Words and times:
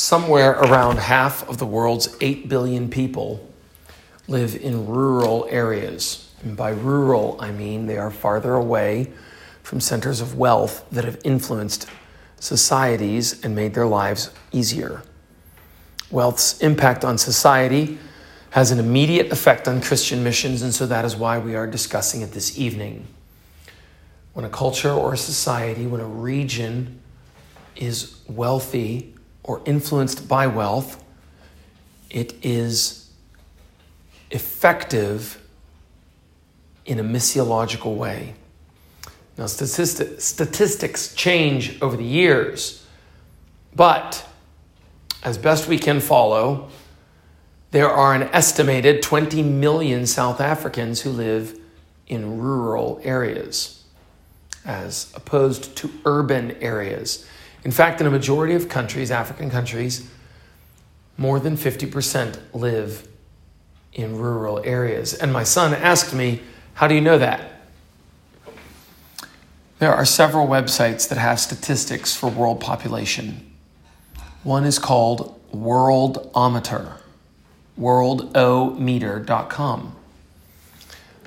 somewhere 0.00 0.52
around 0.52 0.98
half 0.98 1.46
of 1.48 1.58
the 1.58 1.66
world's 1.66 2.16
8 2.20 2.48
billion 2.48 2.88
people 2.88 3.46
live 4.28 4.56
in 4.56 4.86
rural 4.86 5.46
areas. 5.50 6.32
And 6.42 6.56
by 6.56 6.70
rural, 6.70 7.36
I 7.38 7.52
mean 7.52 7.86
they 7.86 7.98
are 7.98 8.10
farther 8.10 8.54
away 8.54 9.12
from 9.62 9.80
centers 9.80 10.20
of 10.20 10.36
wealth 10.36 10.84
that 10.90 11.04
have 11.04 11.20
influenced 11.22 11.86
societies 12.38 13.44
and 13.44 13.54
made 13.54 13.74
their 13.74 13.86
lives 13.86 14.30
easier. 14.52 15.02
Wealth's 16.10 16.58
impact 16.60 17.04
on 17.04 17.18
society 17.18 17.98
has 18.50 18.70
an 18.70 18.78
immediate 18.78 19.30
effect 19.30 19.68
on 19.68 19.82
Christian 19.82 20.24
missions, 20.24 20.62
and 20.62 20.74
so 20.74 20.86
that 20.86 21.04
is 21.04 21.14
why 21.14 21.38
we 21.38 21.54
are 21.54 21.66
discussing 21.66 22.22
it 22.22 22.32
this 22.32 22.58
evening. 22.58 23.06
When 24.32 24.44
a 24.44 24.48
culture 24.48 24.90
or 24.90 25.12
a 25.12 25.18
society, 25.18 25.86
when 25.86 26.00
a 26.00 26.06
region 26.06 27.00
is 27.76 28.18
wealthy 28.26 29.14
or 29.42 29.62
influenced 29.64 30.28
by 30.28 30.46
wealth, 30.46 31.02
it 32.10 32.34
is 32.42 33.10
effective 34.30 35.40
in 36.84 36.98
a 36.98 37.04
missiological 37.04 37.96
way. 37.96 38.34
Now, 39.36 39.46
statistic, 39.46 40.20
statistics 40.20 41.14
change 41.14 41.80
over 41.80 41.96
the 41.96 42.04
years, 42.04 42.86
but 43.74 44.26
as 45.22 45.38
best 45.38 45.68
we 45.68 45.78
can 45.78 46.00
follow, 46.00 46.68
there 47.70 47.88
are 47.88 48.14
an 48.14 48.24
estimated 48.32 49.02
20 49.02 49.42
million 49.42 50.06
South 50.06 50.40
Africans 50.40 51.02
who 51.02 51.10
live 51.10 51.58
in 52.06 52.38
rural 52.40 53.00
areas 53.04 53.84
as 54.64 55.12
opposed 55.14 55.76
to 55.76 55.90
urban 56.04 56.52
areas. 56.60 57.26
In 57.64 57.70
fact, 57.70 58.00
in 58.00 58.06
a 58.06 58.10
majority 58.10 58.54
of 58.54 58.68
countries, 58.68 59.10
African 59.10 59.50
countries, 59.50 60.08
more 61.16 61.38
than 61.38 61.56
50% 61.56 62.38
live 62.54 63.06
in 63.92 64.16
rural 64.16 64.60
areas. 64.64 65.14
And 65.14 65.32
my 65.32 65.44
son 65.44 65.74
asked 65.74 66.14
me, 66.14 66.40
How 66.74 66.88
do 66.88 66.94
you 66.94 67.00
know 67.00 67.18
that? 67.18 67.62
There 69.78 69.94
are 69.94 70.04
several 70.04 70.46
websites 70.46 71.08
that 71.08 71.18
have 71.18 71.40
statistics 71.40 72.14
for 72.14 72.30
world 72.30 72.60
population. 72.60 73.50
One 74.42 74.64
is 74.64 74.78
called 74.78 75.38
Worldometer, 75.52 76.94
worldometer.com. 77.78 79.96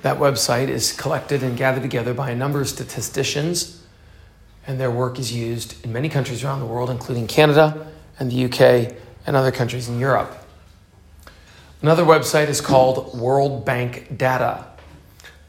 That 0.02 0.18
website 0.18 0.68
is 0.68 0.94
collected 0.94 1.44
and 1.44 1.58
gathered 1.58 1.84
together 1.84 2.14
by 2.14 2.32
a 2.32 2.36
number 2.36 2.62
of 2.62 2.70
statisticians 2.70 3.83
and 4.66 4.80
their 4.80 4.92
work 4.92 5.20
is 5.20 5.34
used 5.34 5.84
in 5.84 5.92
many 5.92 6.10
countries 6.10 6.44
around 6.44 6.60
the 6.60 6.66
world, 6.66 6.90
including 6.90 7.28
Canada 7.28 7.88
and 8.20 8.32
the 8.32 8.46
UK 8.46 8.96
and 9.26 9.36
other 9.36 9.52
countries 9.52 9.90
in 9.90 10.00
Europe. 10.00 10.38
Another 11.82 12.04
website 12.04 12.48
is 12.48 12.62
called 12.62 13.18
World 13.18 13.66
Bank 13.66 14.18
Data. 14.18 14.66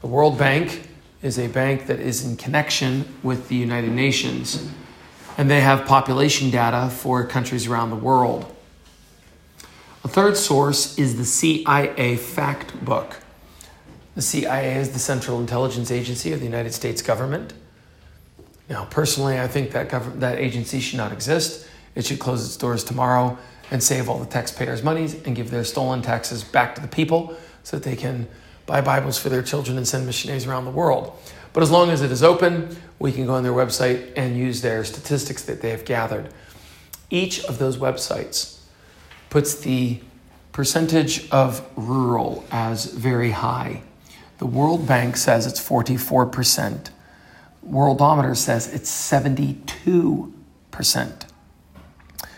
The 0.01 0.07
World 0.07 0.37
Bank 0.37 0.89
is 1.21 1.39
a 1.39 1.47
bank 1.47 1.87
that 1.87 1.99
is 1.99 2.25
in 2.25 2.35
connection 2.35 3.05
with 3.23 3.47
the 3.47 3.55
United 3.55 3.91
Nations, 3.91 4.69
and 5.37 5.49
they 5.49 5.61
have 5.61 5.85
population 5.85 6.49
data 6.49 6.89
for 6.89 7.25
countries 7.25 7.67
around 7.67 7.89
the 7.89 7.95
world. 7.95 8.53
A 10.03 10.07
third 10.07 10.37
source 10.37 10.97
is 10.99 11.17
the 11.17 11.25
CIA 11.25 12.17
Fact 12.17 12.83
Book. 12.83 13.21
The 14.13 14.21
CIA 14.21 14.75
is 14.75 14.91
the 14.91 14.99
Central 14.99 15.39
Intelligence 15.39 15.89
Agency 15.89 16.31
of 16.31 16.39
the 16.39 16.45
United 16.45 16.73
States 16.73 17.01
government. 17.01 17.53
Now, 18.69 18.85
personally, 18.85 19.39
I 19.39 19.47
think 19.47 19.71
that 19.71 19.89
that 20.19 20.39
agency 20.39 20.79
should 20.79 20.97
not 20.97 21.11
exist. 21.11 21.67
It 21.93 22.05
should 22.05 22.19
close 22.19 22.45
its 22.45 22.57
doors 22.57 22.83
tomorrow 22.83 23.37
and 23.71 23.81
save 23.81 24.09
all 24.09 24.19
the 24.19 24.25
taxpayers' 24.25 24.83
monies 24.83 25.15
and 25.25 25.35
give 25.35 25.51
their 25.51 25.63
stolen 25.63 26.01
taxes 26.01 26.43
back 26.43 26.75
to 26.75 26.81
the 26.81 26.87
people 26.87 27.35
so 27.63 27.77
that 27.77 27.83
they 27.83 27.95
can 27.95 28.27
buy 28.65 28.81
Bibles 28.81 29.17
for 29.17 29.29
their 29.29 29.43
children 29.43 29.77
and 29.77 29.87
send 29.87 30.05
missionaries 30.05 30.47
around 30.47 30.65
the 30.65 30.71
world. 30.71 31.17
But 31.53 31.63
as 31.63 31.71
long 31.71 31.89
as 31.89 32.01
it 32.01 32.11
is 32.11 32.23
open, 32.23 32.75
we 32.99 33.11
can 33.11 33.25
go 33.25 33.33
on 33.35 33.43
their 33.43 33.53
website 33.53 34.11
and 34.17 34.37
use 34.37 34.61
their 34.61 34.83
statistics 34.83 35.43
that 35.43 35.61
they 35.61 35.69
have 35.69 35.85
gathered. 35.85 36.29
Each 37.09 37.43
of 37.45 37.59
those 37.59 37.77
websites 37.77 38.59
puts 39.29 39.55
the 39.55 40.01
percentage 40.51 41.29
of 41.31 41.67
rural 41.75 42.45
as 42.51 42.85
very 42.85 43.31
high. 43.31 43.83
The 44.39 44.45
World 44.45 44.87
Bank 44.87 45.17
says 45.17 45.45
it's 45.45 45.59
44%. 45.59 46.89
Worldometer 47.69 48.35
says 48.35 48.73
it's 48.73 48.91
72%. 48.91 50.31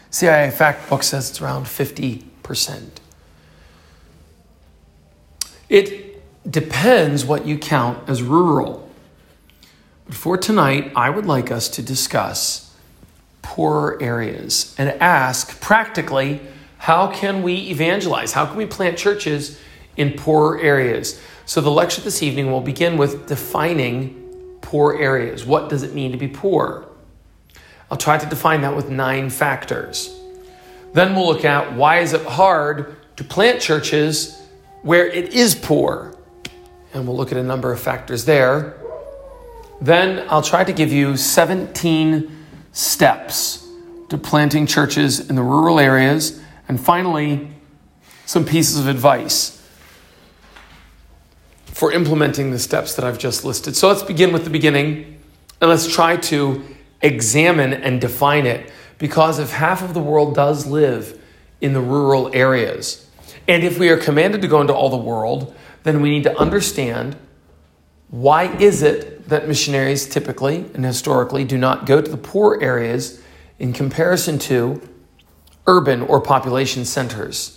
CIA 0.09 0.51
Factbook 0.51 1.03
says 1.03 1.29
it's 1.29 1.41
around 1.41 1.65
50%. 1.65 2.89
It 5.69 6.21
depends 6.49 7.25
what 7.25 7.45
you 7.45 7.57
count 7.57 8.07
as 8.09 8.23
rural. 8.23 8.89
But 10.05 10.15
for 10.15 10.37
tonight, 10.37 10.91
I 10.95 11.09
would 11.09 11.25
like 11.25 11.51
us 11.51 11.67
to 11.69 11.81
discuss 11.81 12.73
poorer 13.41 14.01
areas 14.01 14.73
and 14.77 14.89
ask 15.01 15.59
practically 15.59 16.39
how 16.79 17.11
can 17.11 17.41
we 17.41 17.69
evangelize? 17.69 18.31
How 18.31 18.45
can 18.45 18.55
we 18.55 18.65
plant 18.65 18.97
churches 18.97 19.59
in 19.97 20.13
poorer 20.13 20.59
areas? 20.59 21.19
So 21.45 21.59
the 21.59 21.71
lecture 21.71 22.01
this 22.01 22.21
evening 22.23 22.51
will 22.51 22.61
begin 22.61 22.97
with 22.97 23.27
defining 23.27 24.26
poor 24.67 24.97
areas. 24.97 25.45
What 25.45 25.69
does 25.69 25.83
it 25.83 25.93
mean 25.93 26.11
to 26.11 26.17
be 26.17 26.27
poor? 26.27 26.85
I'll 27.89 27.97
try 27.97 28.17
to 28.17 28.25
define 28.25 28.61
that 28.61 28.75
with 28.75 28.89
nine 28.89 29.29
factors. 29.29 30.13
Then 30.93 31.15
we'll 31.15 31.27
look 31.27 31.45
at 31.45 31.73
why 31.73 31.99
is 31.99 32.11
it 32.11 32.25
hard 32.25 32.97
to 33.15 33.23
plant 33.23 33.61
churches 33.61 34.37
where 34.81 35.07
it 35.07 35.33
is 35.33 35.55
poor? 35.55 36.17
And 36.93 37.07
we'll 37.07 37.15
look 37.15 37.31
at 37.31 37.37
a 37.37 37.43
number 37.43 37.71
of 37.71 37.79
factors 37.79 38.25
there. 38.25 38.75
Then 39.79 40.27
I'll 40.29 40.41
try 40.41 40.65
to 40.65 40.73
give 40.73 40.91
you 40.91 41.15
17 41.15 42.29
steps 42.73 43.65
to 44.09 44.17
planting 44.17 44.65
churches 44.67 45.29
in 45.29 45.37
the 45.37 45.43
rural 45.43 45.79
areas. 45.79 46.41
And 46.67 46.77
finally, 46.77 47.51
some 48.25 48.43
pieces 48.43 48.79
of 48.79 48.89
advice 48.89 49.56
for 51.77 51.91
implementing 51.91 52.49
the 52.49 52.57
steps 52.57 52.95
that 52.95 53.05
I've 53.05 53.19
just 53.19 53.45
listed. 53.45 53.75
So 53.75 53.87
let's 53.87 54.01
begin 54.01 54.33
with 54.33 54.45
the 54.45 54.49
beginning 54.49 55.19
and 55.61 55.69
let's 55.69 55.87
try 55.87 56.17
to 56.17 56.65
examine 57.03 57.71
and 57.71 58.01
define 58.01 58.47
it 58.47 58.71
because 58.97 59.37
if 59.37 59.51
half 59.51 59.83
of 59.83 59.93
the 59.93 59.99
world 59.99 60.33
does 60.33 60.65
live 60.65 61.21
in 61.61 61.73
the 61.73 61.79
rural 61.79 62.31
areas, 62.33 63.07
and 63.47 63.63
if 63.63 63.77
we 63.77 63.89
are 63.89 63.97
commanded 63.97 64.41
to 64.41 64.47
go 64.47 64.59
into 64.59 64.73
all 64.73 64.89
the 64.89 64.97
world, 64.97 65.55
then 65.83 66.01
we 66.01 66.09
need 66.09 66.23
to 66.23 66.35
understand 66.39 67.15
why 68.09 68.45
is 68.57 68.81
it 68.81 69.29
that 69.29 69.47
missionaries 69.47 70.09
typically 70.09 70.65
and 70.73 70.83
historically 70.83 71.43
do 71.43 71.59
not 71.59 71.85
go 71.85 72.01
to 72.01 72.09
the 72.09 72.17
poor 72.17 72.59
areas 72.59 73.21
in 73.59 73.71
comparison 73.71 74.39
to 74.39 74.81
urban 75.67 76.01
or 76.01 76.21
population 76.21 76.85
centers. 76.85 77.56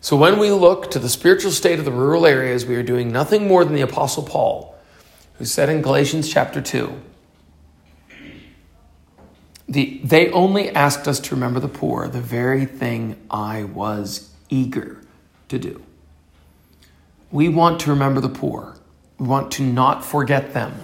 So 0.00 0.16
when 0.16 0.38
we 0.38 0.50
look 0.50 0.90
to 0.92 0.98
the 0.98 1.08
spiritual 1.08 1.50
state 1.50 1.78
of 1.78 1.84
the 1.84 1.92
rural 1.92 2.24
areas, 2.24 2.64
we 2.64 2.76
are 2.76 2.82
doing 2.82 3.10
nothing 3.10 3.48
more 3.48 3.64
than 3.64 3.74
the 3.74 3.80
Apostle 3.82 4.22
Paul, 4.22 4.76
who 5.34 5.44
said 5.44 5.68
in 5.68 5.82
Galatians 5.82 6.28
chapter 6.28 6.60
2 6.60 7.02
the, 9.68 10.00
they 10.02 10.30
only 10.30 10.70
asked 10.70 11.06
us 11.06 11.20
to 11.20 11.34
remember 11.34 11.60
the 11.60 11.68
poor, 11.68 12.08
the 12.08 12.20
very 12.20 12.64
thing 12.64 13.16
I 13.30 13.64
was 13.64 14.30
eager 14.48 15.02
to 15.48 15.58
do. 15.58 15.82
We 17.30 17.50
want 17.50 17.80
to 17.80 17.90
remember 17.90 18.20
the 18.20 18.30
poor. 18.30 18.76
We 19.18 19.26
want 19.26 19.52
to 19.52 19.62
not 19.62 20.04
forget 20.04 20.54
them. 20.54 20.74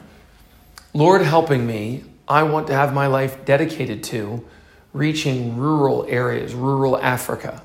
Lord 0.93 1.23
helping 1.23 1.67
me, 1.67 2.05
I 2.29 2.43
want 2.43 2.67
to 2.67 2.75
have 2.75 2.93
my 2.93 3.07
life 3.07 3.45
dedicated 3.45 4.03
to 4.05 4.47
reaching 4.93 5.57
rural 5.57 6.05
areas, 6.09 6.55
rural 6.55 6.99
Africa. 6.99 7.64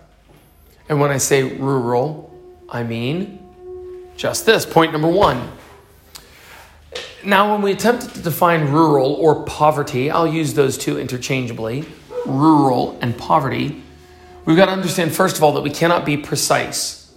And 0.89 1.00
when 1.00 1.12
I 1.12 1.18
say 1.18 1.44
rural, 1.44 2.36
I 2.68 2.83
mean 2.83 3.39
just 4.18 4.45
this. 4.45 4.65
Point 4.65 4.91
number 4.91 5.07
one. 5.07 5.50
Now, 7.24 7.53
when 7.53 7.62
we 7.62 7.71
attempt 7.71 8.15
to 8.15 8.21
define 8.21 8.69
rural 8.69 9.13
or 9.13 9.44
poverty, 9.44 10.09
I'll 10.09 10.27
use 10.27 10.53
those 10.53 10.77
two 10.77 11.00
interchangeably 11.00 11.86
rural 12.25 12.97
and 13.01 13.18
poverty. 13.18 13.81
We've 14.45 14.57
got 14.57 14.65
to 14.65 14.71
understand, 14.71 15.13
first 15.13 15.38
of 15.38 15.44
all, 15.44 15.53
that 15.53 15.62
we 15.62 15.69
cannot 15.69 16.06
be 16.06 16.18
precise. 16.18 17.13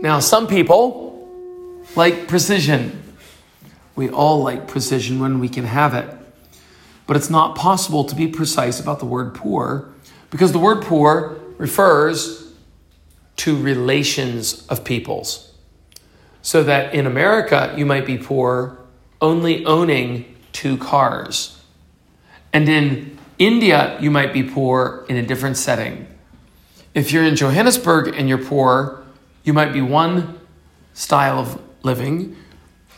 Now, 0.00 0.20
some 0.20 0.46
people 0.46 1.28
like 1.96 2.28
precision. 2.28 3.02
We 3.96 4.10
all 4.10 4.42
like 4.42 4.68
precision 4.68 5.18
when 5.18 5.40
we 5.40 5.48
can 5.48 5.64
have 5.64 5.94
it. 5.94 6.08
But 7.06 7.16
it's 7.16 7.30
not 7.30 7.56
possible 7.56 8.04
to 8.04 8.14
be 8.14 8.28
precise 8.28 8.78
about 8.78 9.00
the 9.00 9.06
word 9.06 9.34
poor 9.34 9.88
because 10.30 10.52
the 10.52 10.58
word 10.58 10.82
poor 10.82 11.37
refers 11.58 12.52
to 13.36 13.56
relations 13.56 14.66
of 14.68 14.84
peoples. 14.84 15.52
So 16.42 16.62
that 16.64 16.94
in 16.94 17.06
America, 17.06 17.74
you 17.76 17.84
might 17.84 18.06
be 18.06 18.16
poor 18.16 18.78
only 19.20 19.64
owning 19.64 20.36
two 20.52 20.78
cars. 20.78 21.60
And 22.52 22.68
in 22.68 23.18
India, 23.38 23.98
you 24.00 24.10
might 24.10 24.32
be 24.32 24.42
poor 24.42 25.04
in 25.08 25.16
a 25.16 25.22
different 25.22 25.56
setting. 25.56 26.06
If 26.94 27.12
you're 27.12 27.24
in 27.24 27.36
Johannesburg 27.36 28.14
and 28.16 28.28
you're 28.28 28.38
poor, 28.44 29.04
you 29.44 29.52
might 29.52 29.72
be 29.72 29.80
one 29.80 30.40
style 30.94 31.38
of 31.38 31.62
living, 31.82 32.36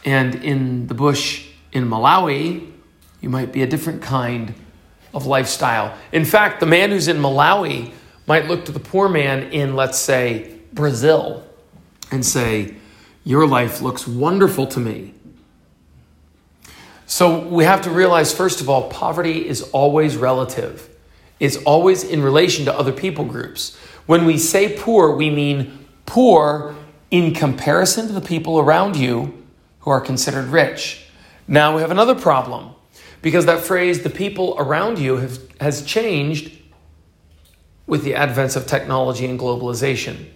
and 0.04 0.34
in 0.36 0.86
the 0.86 0.94
bush 0.94 1.46
in 1.72 1.86
Malawi, 1.86 2.70
you 3.20 3.28
might 3.28 3.52
be 3.52 3.62
a 3.62 3.66
different 3.66 4.00
kind 4.00 4.54
of 5.12 5.26
lifestyle. 5.26 5.96
In 6.12 6.24
fact, 6.24 6.60
the 6.60 6.66
man 6.66 6.90
who's 6.90 7.08
in 7.08 7.18
Malawi 7.18 7.92
might 8.30 8.46
look 8.46 8.64
to 8.64 8.70
the 8.70 8.78
poor 8.78 9.08
man 9.08 9.42
in, 9.50 9.74
let's 9.74 9.98
say, 9.98 10.56
Brazil 10.72 11.44
and 12.12 12.24
say, 12.24 12.76
Your 13.24 13.44
life 13.44 13.80
looks 13.80 14.06
wonderful 14.06 14.68
to 14.68 14.78
me. 14.78 15.14
So 17.06 17.40
we 17.48 17.64
have 17.64 17.82
to 17.82 17.90
realize, 17.90 18.32
first 18.32 18.60
of 18.60 18.68
all, 18.68 18.88
poverty 18.88 19.48
is 19.48 19.62
always 19.72 20.16
relative. 20.16 20.88
It's 21.40 21.56
always 21.64 22.04
in 22.04 22.22
relation 22.22 22.66
to 22.66 22.72
other 22.72 22.92
people 22.92 23.24
groups. 23.24 23.76
When 24.06 24.26
we 24.26 24.38
say 24.38 24.78
poor, 24.78 25.12
we 25.16 25.28
mean 25.28 25.88
poor 26.06 26.76
in 27.10 27.34
comparison 27.34 28.06
to 28.06 28.12
the 28.12 28.20
people 28.20 28.60
around 28.60 28.94
you 28.94 29.44
who 29.80 29.90
are 29.90 30.00
considered 30.00 30.46
rich. 30.50 31.04
Now 31.48 31.74
we 31.74 31.80
have 31.80 31.90
another 31.90 32.14
problem 32.14 32.76
because 33.22 33.46
that 33.46 33.58
phrase, 33.64 34.04
the 34.04 34.08
people 34.08 34.54
around 34.56 35.00
you, 35.00 35.16
have, 35.16 35.40
has 35.60 35.84
changed 35.84 36.59
with 37.90 38.04
the 38.04 38.14
advent 38.14 38.54
of 38.56 38.66
technology 38.66 39.26
and 39.26 39.38
globalization. 39.38 40.26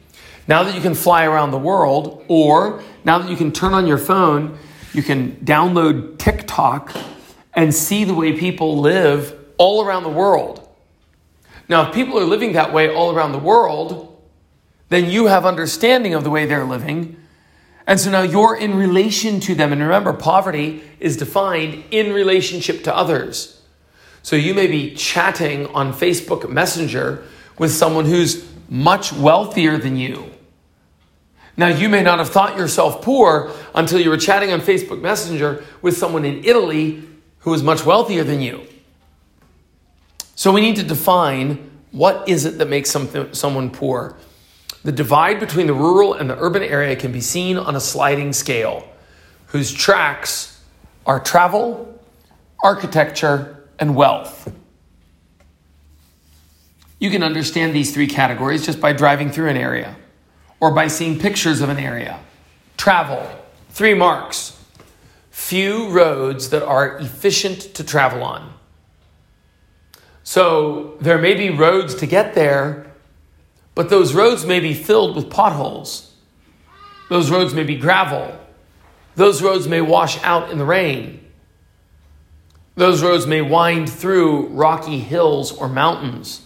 Now 0.47 0.65
that 0.65 0.75
you 0.75 0.81
can 0.81 0.95
fly 0.95 1.25
around 1.25 1.53
the 1.53 1.59
world, 1.59 2.25
or 2.29 2.83
now 3.05 3.19
that 3.19 3.31
you 3.31 3.37
can 3.37 3.53
turn 3.53 3.73
on 3.73 3.87
your 3.87 3.97
phone, 3.97 4.59
you 4.93 5.03
can 5.03 5.37
download 5.37 6.19
TikTok 6.19 6.95
and 7.55 7.73
see 7.73 8.05
the 8.05 8.13
way 8.13 8.37
people 8.37 8.81
live 8.81 9.39
all 9.57 9.85
around 9.87 10.03
the 10.03 10.11
world. 10.11 10.69
Now, 11.69 11.89
if 11.89 11.95
people 11.95 12.19
are 12.19 12.25
living 12.25 12.53
that 12.53 12.73
way 12.73 12.93
all 12.93 13.15
around 13.15 13.33
the 13.33 13.39
world, 13.39 14.21
then 14.89 15.09
you 15.09 15.27
have 15.27 15.47
understanding 15.47 16.13
of 16.13 16.25
the 16.25 16.31
way 16.31 16.47
they're 16.47 16.65
living. 16.65 17.17
And 17.87 18.01
so 18.01 18.11
now 18.11 18.23
you're 18.23 18.57
in 18.57 18.75
relation 18.75 19.41
to 19.41 19.55
them. 19.55 19.73
And 19.73 19.81
remember, 19.81 20.13
poverty 20.13 20.83
is 20.99 21.17
defined 21.17 21.85
in 21.91 22.13
relationship 22.13 22.83
to 22.85 22.95
others. 22.95 23.63
So 24.23 24.37
you 24.37 24.55
may 24.55 24.67
be 24.67 24.95
chatting 24.95 25.67
on 25.69 25.93
Facebook 25.93 26.51
Messenger 26.51 27.25
with 27.59 27.73
someone 27.73 28.05
who's 28.05 28.49
much 28.69 29.13
wealthier 29.13 29.79
than 29.79 29.97
you. 29.97 30.31
Now, 31.57 31.69
you 31.69 31.89
may 31.89 32.03
not 32.03 32.19
have 32.19 32.31
thought 32.31 32.57
yourself 32.57 33.03
poor 33.03 33.53
until 33.75 34.01
you 34.01 34.11
were 34.11 34.17
chatting 34.17 34.53
on 34.53 34.61
Facebook 34.61 35.01
Messenger 35.01 35.65
with 35.83 35.97
someone 35.97 36.25
in 36.25 36.45
Italy 36.45 37.05
who 37.41 37.51
was 37.51 37.63
much 37.63 37.85
wealthier 37.85 38.25
than 38.25 38.41
you. 38.41 38.67
So 40.35 40.53
we 40.53 40.61
need 40.61 40.77
to 40.77 40.83
define 40.83 41.71
what 41.93 42.29
is 42.29 42.45
it 42.45 42.59
that 42.59 42.69
makes 42.69 42.91
someone 42.91 43.71
poor. 43.71 44.17
The 44.83 44.91
divide 44.91 45.39
between 45.39 45.69
the 45.69 45.75
rural 45.75 46.15
and 46.15 46.29
the 46.29 46.37
urban 46.37 46.65
area 46.65 46.97
can 46.97 47.13
be 47.13 47.21
seen 47.21 47.57
on 47.57 47.77
a 47.77 47.81
sliding 47.81 48.33
scale, 48.33 48.89
whose 49.47 49.73
tracks 49.73 50.61
are 51.07 51.21
travel, 51.21 52.03
architecture, 52.65 53.65
and 53.79 53.95
wealth. 53.95 54.53
You 57.05 57.11
can 57.11 57.23
understand 57.23 57.75
these 57.75 57.93
three 57.93 58.07
categories 58.07 58.65
just 58.65 58.81
by 58.81 58.95
driving 58.95 59.31
through 59.31 59.51
an 59.51 59.59
area 59.59 59.95
or 60.59 60.71
by 60.71 60.89
seeing 60.89 61.19
pictures 61.19 61.61
of 61.61 61.69
an 61.69 61.79
area. 61.79 62.19
Travel, 62.79 63.29
three 63.69 63.93
marks. 63.93 64.59
Few 65.31 65.91
roads 65.91 66.49
that 66.49 66.63
are 66.63 66.97
efficient 66.97 67.61
to 67.75 67.85
travel 67.85 68.23
on. 68.23 68.55
So 70.23 70.97
there 70.99 71.19
may 71.19 71.35
be 71.35 71.51
roads 71.51 71.95
to 71.97 72.07
get 72.07 72.35
there, 72.35 72.91
but 73.75 73.91
those 73.91 74.15
roads 74.15 74.47
may 74.47 74.61
be 74.61 74.73
filled 74.73 75.15
with 75.15 75.29
potholes. 75.29 76.11
Those 77.11 77.31
roads 77.31 77.53
may 77.53 77.65
be 77.65 77.77
gravel. 77.77 78.35
Those 79.15 79.43
roads 79.43 79.69
may 79.69 79.83
wash 79.83 80.17
out 80.23 80.51
in 80.51 80.57
the 80.57 80.65
rain. 80.65 81.23
Those 82.77 83.03
roads 83.03 83.27
may 83.27 83.43
wind 83.43 83.93
through 83.93 84.47
rocky 84.47 85.01
hills 85.01 85.53
or 85.53 85.69
mountains. 85.69 86.41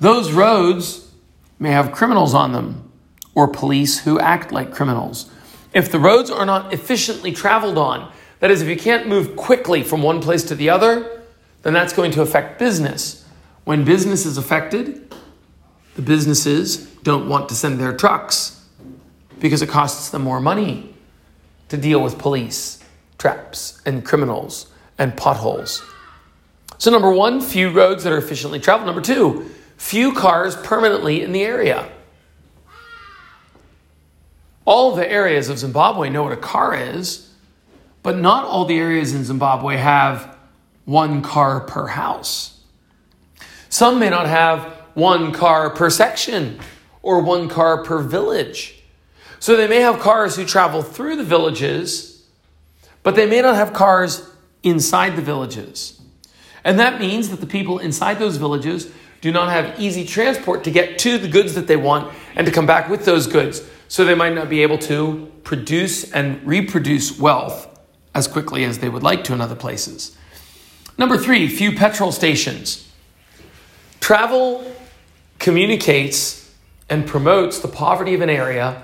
Those 0.00 0.32
roads 0.32 1.10
may 1.58 1.70
have 1.70 1.92
criminals 1.92 2.34
on 2.34 2.52
them 2.52 2.90
or 3.34 3.48
police 3.48 4.00
who 4.00 4.18
act 4.20 4.52
like 4.52 4.72
criminals. 4.72 5.30
If 5.72 5.90
the 5.90 5.98
roads 5.98 6.30
are 6.30 6.46
not 6.46 6.72
efficiently 6.72 7.32
traveled 7.32 7.78
on, 7.78 8.12
that 8.40 8.50
is, 8.50 8.62
if 8.62 8.68
you 8.68 8.76
can't 8.76 9.08
move 9.08 9.36
quickly 9.36 9.82
from 9.82 10.02
one 10.02 10.20
place 10.20 10.42
to 10.44 10.54
the 10.54 10.70
other, 10.70 11.22
then 11.62 11.72
that's 11.72 11.92
going 11.92 12.10
to 12.12 12.22
affect 12.22 12.58
business. 12.58 13.26
When 13.64 13.84
business 13.84 14.26
is 14.26 14.36
affected, 14.36 15.14
the 15.96 16.02
businesses 16.02 16.86
don't 17.02 17.28
want 17.28 17.48
to 17.48 17.54
send 17.54 17.80
their 17.80 17.96
trucks 17.96 18.64
because 19.40 19.62
it 19.62 19.68
costs 19.68 20.10
them 20.10 20.22
more 20.22 20.40
money 20.40 20.94
to 21.68 21.76
deal 21.76 22.02
with 22.02 22.18
police, 22.18 22.82
traps, 23.18 23.80
and 23.86 24.04
criminals 24.04 24.66
and 24.98 25.16
potholes. 25.16 25.82
So, 26.78 26.90
number 26.90 27.10
one, 27.10 27.40
few 27.40 27.70
roads 27.70 28.04
that 28.04 28.12
are 28.12 28.18
efficiently 28.18 28.60
traveled. 28.60 28.86
Number 28.86 29.00
two, 29.00 29.50
few 29.76 30.12
cars 30.12 30.56
permanently 30.56 31.22
in 31.22 31.32
the 31.32 31.42
area. 31.42 31.90
All 34.64 34.96
the 34.96 35.08
areas 35.08 35.48
of 35.48 35.58
Zimbabwe 35.58 36.10
know 36.10 36.24
what 36.24 36.32
a 36.32 36.36
car 36.36 36.74
is, 36.74 37.32
but 38.02 38.16
not 38.16 38.44
all 38.44 38.64
the 38.64 38.78
areas 38.78 39.14
in 39.14 39.24
Zimbabwe 39.24 39.76
have 39.76 40.36
one 40.84 41.22
car 41.22 41.60
per 41.60 41.86
house. 41.88 42.60
Some 43.68 43.98
may 43.98 44.10
not 44.10 44.26
have 44.26 44.62
one 44.94 45.32
car 45.32 45.70
per 45.70 45.90
section 45.90 46.58
or 47.02 47.20
one 47.20 47.48
car 47.48 47.84
per 47.84 48.00
village. 48.00 48.82
So 49.38 49.56
they 49.56 49.68
may 49.68 49.80
have 49.80 50.00
cars 50.00 50.36
who 50.36 50.44
travel 50.44 50.82
through 50.82 51.16
the 51.16 51.24
villages, 51.24 52.26
but 53.02 53.14
they 53.14 53.26
may 53.26 53.42
not 53.42 53.54
have 53.54 53.72
cars 53.72 54.28
inside 54.62 55.14
the 55.14 55.22
villages. 55.22 56.00
And 56.64 56.78
that 56.80 56.98
means 56.98 57.28
that 57.28 57.40
the 57.40 57.46
people 57.46 57.78
inside 57.78 58.18
those 58.18 58.38
villages 58.38 58.90
do 59.20 59.32
not 59.32 59.50
have 59.50 59.80
easy 59.80 60.04
transport 60.04 60.64
to 60.64 60.70
get 60.70 60.98
to 61.00 61.18
the 61.18 61.28
goods 61.28 61.54
that 61.54 61.66
they 61.66 61.76
want 61.76 62.14
and 62.34 62.46
to 62.46 62.52
come 62.52 62.66
back 62.66 62.88
with 62.88 63.04
those 63.04 63.26
goods. 63.26 63.62
So 63.88 64.04
they 64.04 64.14
might 64.14 64.34
not 64.34 64.48
be 64.48 64.62
able 64.62 64.78
to 64.78 65.32
produce 65.44 66.10
and 66.12 66.44
reproduce 66.46 67.18
wealth 67.18 67.68
as 68.14 68.26
quickly 68.26 68.64
as 68.64 68.78
they 68.78 68.88
would 68.88 69.02
like 69.02 69.24
to 69.24 69.32
in 69.32 69.40
other 69.40 69.54
places. 69.54 70.16
Number 70.98 71.18
three, 71.18 71.48
few 71.48 71.76
petrol 71.76 72.10
stations. 72.12 72.90
Travel 74.00 74.74
communicates 75.38 76.52
and 76.88 77.06
promotes 77.06 77.58
the 77.58 77.68
poverty 77.68 78.14
of 78.14 78.20
an 78.20 78.30
area 78.30 78.82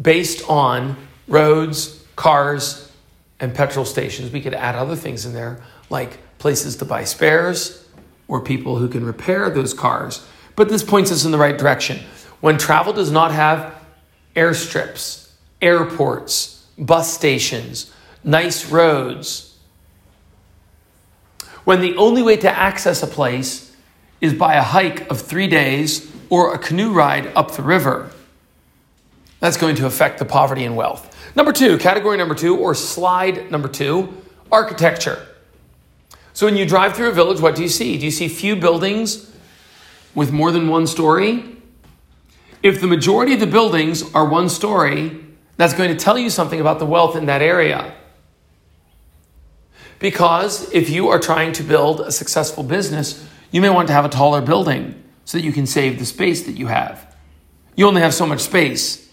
based 0.00 0.48
on 0.48 0.96
roads, 1.28 2.04
cars, 2.16 2.92
and 3.40 3.54
petrol 3.54 3.84
stations. 3.84 4.32
We 4.32 4.40
could 4.40 4.54
add 4.54 4.74
other 4.74 4.96
things 4.96 5.24
in 5.24 5.32
there, 5.32 5.62
like 5.90 6.18
places 6.38 6.76
to 6.76 6.84
buy 6.84 7.04
spares, 7.04 7.83
or 8.28 8.40
people 8.40 8.76
who 8.76 8.88
can 8.88 9.04
repair 9.04 9.50
those 9.50 9.74
cars. 9.74 10.26
But 10.56 10.68
this 10.68 10.82
points 10.82 11.10
us 11.12 11.24
in 11.24 11.30
the 11.30 11.38
right 11.38 11.56
direction. 11.56 12.00
When 12.40 12.58
travel 12.58 12.92
does 12.92 13.10
not 13.10 13.32
have 13.32 13.74
airstrips, 14.36 15.30
airports, 15.60 16.66
bus 16.78 17.12
stations, 17.12 17.92
nice 18.22 18.70
roads, 18.70 19.56
when 21.64 21.80
the 21.80 21.96
only 21.96 22.22
way 22.22 22.36
to 22.36 22.50
access 22.50 23.02
a 23.02 23.06
place 23.06 23.74
is 24.20 24.34
by 24.34 24.54
a 24.54 24.62
hike 24.62 25.10
of 25.10 25.20
three 25.20 25.46
days 25.46 26.10
or 26.28 26.54
a 26.54 26.58
canoe 26.58 26.92
ride 26.92 27.26
up 27.34 27.52
the 27.52 27.62
river, 27.62 28.10
that's 29.40 29.56
going 29.56 29.76
to 29.76 29.86
affect 29.86 30.18
the 30.18 30.24
poverty 30.24 30.64
and 30.64 30.76
wealth. 30.76 31.10
Number 31.36 31.52
two, 31.52 31.78
category 31.78 32.16
number 32.16 32.34
two, 32.34 32.56
or 32.56 32.74
slide 32.74 33.50
number 33.50 33.68
two, 33.68 34.22
architecture. 34.52 35.26
So 36.34 36.46
when 36.46 36.56
you 36.56 36.66
drive 36.66 36.94
through 36.94 37.10
a 37.10 37.12
village, 37.12 37.40
what 37.40 37.54
do 37.54 37.62
you 37.62 37.68
see? 37.68 37.96
Do 37.96 38.04
you 38.04 38.10
see 38.10 38.26
few 38.26 38.56
buildings 38.56 39.32
with 40.16 40.32
more 40.32 40.50
than 40.50 40.68
one 40.68 40.88
story? 40.88 41.44
If 42.60 42.80
the 42.80 42.88
majority 42.88 43.34
of 43.34 43.40
the 43.40 43.46
buildings 43.46 44.12
are 44.14 44.28
one 44.28 44.48
story, 44.48 45.24
that's 45.56 45.74
going 45.74 45.90
to 45.90 45.96
tell 45.96 46.18
you 46.18 46.28
something 46.30 46.60
about 46.60 46.80
the 46.80 46.86
wealth 46.86 47.14
in 47.14 47.26
that 47.26 47.40
area. 47.40 47.94
Because 50.00 50.70
if 50.72 50.90
you 50.90 51.08
are 51.08 51.20
trying 51.20 51.52
to 51.52 51.62
build 51.62 52.00
a 52.00 52.10
successful 52.10 52.64
business, 52.64 53.26
you 53.52 53.60
may 53.60 53.70
want 53.70 53.86
to 53.86 53.94
have 53.94 54.04
a 54.04 54.08
taller 54.08 54.40
building 54.40 55.00
so 55.24 55.38
that 55.38 55.44
you 55.44 55.52
can 55.52 55.66
save 55.66 56.00
the 56.00 56.04
space 56.04 56.42
that 56.46 56.58
you 56.58 56.66
have. 56.66 57.14
You 57.76 57.86
only 57.86 58.00
have 58.00 58.12
so 58.12 58.26
much 58.26 58.40
space. 58.40 59.08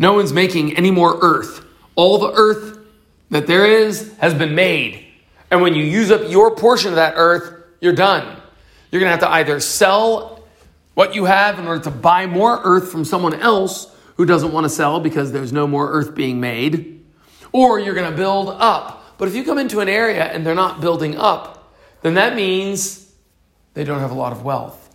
No 0.00 0.14
one's 0.14 0.32
making 0.32 0.76
any 0.76 0.90
more 0.90 1.16
earth. 1.20 1.64
All 1.94 2.18
the 2.18 2.32
earth 2.32 2.80
that 3.30 3.46
there 3.46 3.64
is 3.64 4.16
has 4.18 4.34
been 4.34 4.56
made. 4.56 5.05
And 5.50 5.62
when 5.62 5.74
you 5.74 5.84
use 5.84 6.10
up 6.10 6.22
your 6.30 6.56
portion 6.56 6.90
of 6.90 6.96
that 6.96 7.14
earth, 7.16 7.64
you're 7.80 7.94
done. 7.94 8.40
You're 8.90 9.00
going 9.00 9.08
to 9.08 9.20
have 9.20 9.20
to 9.20 9.30
either 9.30 9.60
sell 9.60 10.44
what 10.94 11.14
you 11.14 11.26
have 11.26 11.58
in 11.58 11.66
order 11.66 11.84
to 11.84 11.90
buy 11.90 12.26
more 12.26 12.60
earth 12.64 12.90
from 12.90 13.04
someone 13.04 13.34
else 13.34 13.94
who 14.16 14.24
doesn't 14.24 14.52
want 14.52 14.64
to 14.64 14.70
sell 14.70 14.98
because 14.98 15.30
there's 15.30 15.52
no 15.52 15.66
more 15.66 15.90
earth 15.90 16.14
being 16.14 16.40
made, 16.40 17.04
or 17.52 17.78
you're 17.78 17.94
going 17.94 18.10
to 18.10 18.16
build 18.16 18.48
up. 18.48 19.18
But 19.18 19.28
if 19.28 19.34
you 19.34 19.44
come 19.44 19.58
into 19.58 19.80
an 19.80 19.88
area 19.88 20.24
and 20.24 20.44
they're 20.44 20.54
not 20.54 20.80
building 20.80 21.16
up, 21.16 21.74
then 22.02 22.14
that 22.14 22.34
means 22.34 23.12
they 23.74 23.84
don't 23.84 24.00
have 24.00 24.10
a 24.10 24.14
lot 24.14 24.32
of 24.32 24.42
wealth. 24.42 24.94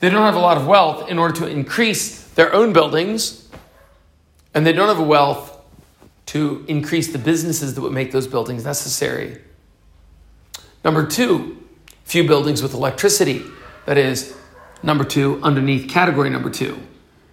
They 0.00 0.10
don't 0.10 0.22
have 0.22 0.34
a 0.34 0.40
lot 0.40 0.56
of 0.56 0.66
wealth 0.66 1.08
in 1.08 1.18
order 1.18 1.34
to 1.40 1.46
increase 1.46 2.26
their 2.30 2.52
own 2.52 2.72
buildings, 2.72 3.48
and 4.52 4.66
they 4.66 4.72
don't 4.72 4.88
have 4.88 4.98
a 4.98 5.08
wealth 5.08 5.56
to 6.26 6.64
increase 6.66 7.12
the 7.12 7.18
businesses 7.18 7.74
that 7.74 7.82
would 7.82 7.92
make 7.92 8.10
those 8.10 8.26
buildings 8.26 8.64
necessary. 8.64 9.40
Number 10.86 11.04
two, 11.04 11.60
few 12.04 12.28
buildings 12.28 12.62
with 12.62 12.72
electricity. 12.72 13.42
That 13.86 13.98
is, 13.98 14.36
number 14.84 15.02
two, 15.02 15.40
underneath 15.42 15.90
category 15.90 16.30
number 16.30 16.48
two. 16.48 16.78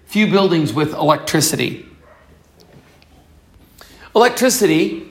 Few 0.07 0.25
buildings 0.25 0.73
with 0.73 0.91
electricity. 0.93 1.85
Electricity 4.15 5.07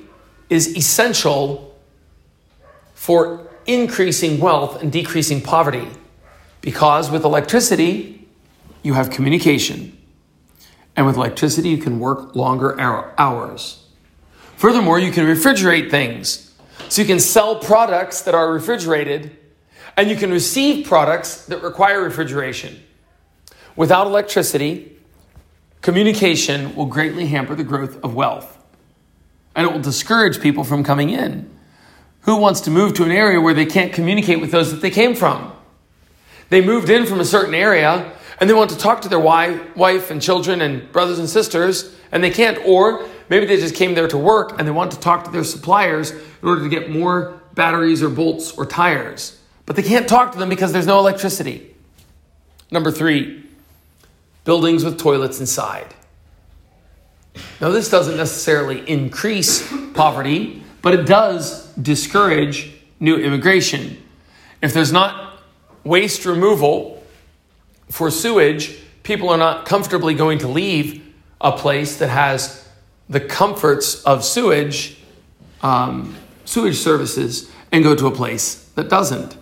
is 0.50 0.76
essential 0.76 1.78
for 2.94 3.49
increasing 3.64 4.40
wealth 4.40 4.82
and 4.82 4.90
decreasing 4.90 5.40
poverty 5.40 5.87
because 6.62 7.12
with 7.12 7.22
electricity, 7.22 8.26
you 8.82 8.94
have 8.94 9.08
communication. 9.11 9.96
And 10.96 11.06
with 11.06 11.14
electricity, 11.14 11.68
you 11.68 11.78
can 11.78 12.00
work 12.00 12.34
longer 12.34 12.76
hours. 12.80 13.84
Furthermore, 14.56 14.99
you 14.99 15.12
can 15.12 15.26
refrigerate 15.26 15.92
things. 15.92 16.51
So 16.88 17.02
you 17.02 17.08
can 17.08 17.20
sell 17.20 17.56
products 17.56 18.22
that 18.22 18.34
are 18.34 18.52
refrigerated, 18.52 19.36
and 19.96 20.10
you 20.10 20.16
can 20.16 20.30
receive 20.30 20.86
products 20.86 21.46
that 21.46 21.62
require 21.62 22.02
refrigeration. 22.02 22.82
Without 23.76 24.06
electricity, 24.06 24.98
communication 25.80 26.74
will 26.76 26.86
greatly 26.86 27.26
hamper 27.26 27.54
the 27.54 27.64
growth 27.64 28.02
of 28.04 28.14
wealth. 28.14 28.58
And 29.54 29.66
it 29.66 29.72
will 29.72 29.80
discourage 29.80 30.40
people 30.40 30.64
from 30.64 30.84
coming 30.84 31.10
in. 31.10 31.50
Who 32.22 32.36
wants 32.36 32.60
to 32.62 32.70
move 32.70 32.94
to 32.94 33.04
an 33.04 33.10
area 33.10 33.40
where 33.40 33.54
they 33.54 33.66
can't 33.66 33.92
communicate 33.92 34.40
with 34.40 34.50
those 34.50 34.70
that 34.70 34.80
they 34.80 34.90
came 34.90 35.14
from? 35.14 35.52
They 36.50 36.60
moved 36.60 36.88
in 36.88 37.06
from 37.06 37.20
a 37.20 37.24
certain 37.24 37.54
area 37.54 38.12
and 38.38 38.48
they 38.48 38.54
want 38.54 38.70
to 38.70 38.78
talk 38.78 39.02
to 39.02 39.08
their 39.08 39.18
wife 39.18 40.10
and 40.10 40.20
children 40.20 40.60
and 40.60 40.90
brothers 40.92 41.18
and 41.18 41.28
sisters, 41.28 41.94
and 42.10 42.24
they 42.24 42.30
can't. 42.30 42.58
Or 42.66 43.06
maybe 43.32 43.46
they 43.46 43.56
just 43.56 43.74
came 43.74 43.94
there 43.94 44.08
to 44.08 44.18
work 44.18 44.58
and 44.58 44.68
they 44.68 44.72
want 44.72 44.92
to 44.92 45.00
talk 45.00 45.24
to 45.24 45.30
their 45.30 45.42
suppliers 45.42 46.10
in 46.10 46.46
order 46.46 46.62
to 46.62 46.68
get 46.68 46.90
more 46.90 47.40
batteries 47.54 48.02
or 48.02 48.10
bolts 48.10 48.52
or 48.58 48.66
tires. 48.66 49.40
But 49.64 49.74
they 49.74 49.82
can't 49.82 50.06
talk 50.06 50.32
to 50.32 50.38
them 50.38 50.50
because 50.50 50.70
there's 50.70 50.86
no 50.86 50.98
electricity. 50.98 51.74
Number 52.70 52.90
three, 52.90 53.42
buildings 54.44 54.84
with 54.84 54.98
toilets 54.98 55.40
inside. 55.40 55.94
Now, 57.58 57.70
this 57.70 57.88
doesn't 57.88 58.18
necessarily 58.18 58.86
increase 58.86 59.66
poverty, 59.94 60.62
but 60.82 60.92
it 60.92 61.06
does 61.06 61.72
discourage 61.76 62.70
new 63.00 63.16
immigration. 63.16 63.96
If 64.60 64.74
there's 64.74 64.92
not 64.92 65.38
waste 65.84 66.26
removal 66.26 67.02
for 67.88 68.10
sewage, 68.10 68.78
people 69.04 69.30
are 69.30 69.38
not 69.38 69.64
comfortably 69.64 70.12
going 70.12 70.40
to 70.40 70.48
leave 70.48 71.02
a 71.40 71.52
place 71.52 71.96
that 71.96 72.10
has 72.10 72.62
the 73.09 73.21
comforts 73.21 74.02
of 74.04 74.25
sewage, 74.25 74.99
um, 75.62 76.16
sewage 76.44 76.76
services, 76.76 77.50
and 77.71 77.85
go 77.85 77.94
to 77.94 78.06
a 78.06 78.11
place 78.11 78.64
that 78.75 78.88
doesn't. 78.88 79.37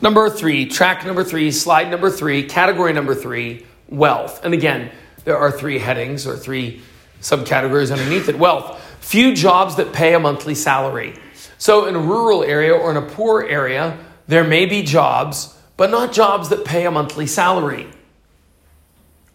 Number 0.00 0.30
three, 0.30 0.66
track 0.66 1.04
number 1.04 1.24
three, 1.24 1.50
slide 1.50 1.90
number 1.90 2.10
three, 2.10 2.44
category 2.44 2.92
number 2.92 3.14
three, 3.14 3.66
wealth. 3.88 4.44
And 4.44 4.54
again, 4.54 4.92
there 5.24 5.36
are 5.36 5.50
three 5.50 5.78
headings 5.78 6.26
or 6.26 6.36
three 6.36 6.82
subcategories 7.20 7.90
underneath 7.90 8.28
it. 8.28 8.38
Wealth, 8.38 8.80
few 9.00 9.34
jobs 9.34 9.76
that 9.76 9.92
pay 9.92 10.14
a 10.14 10.20
monthly 10.20 10.54
salary. 10.54 11.14
So 11.58 11.86
in 11.86 11.96
a 11.96 12.00
rural 12.00 12.44
area 12.44 12.72
or 12.72 12.92
in 12.92 12.96
a 12.96 13.02
poor 13.02 13.42
area, 13.42 13.98
there 14.28 14.44
may 14.44 14.66
be 14.66 14.82
jobs 14.82 15.56
but 15.78 15.90
not 15.90 16.12
jobs 16.12 16.50
that 16.50 16.64
pay 16.64 16.84
a 16.84 16.90
monthly 16.90 17.26
salary. 17.26 17.86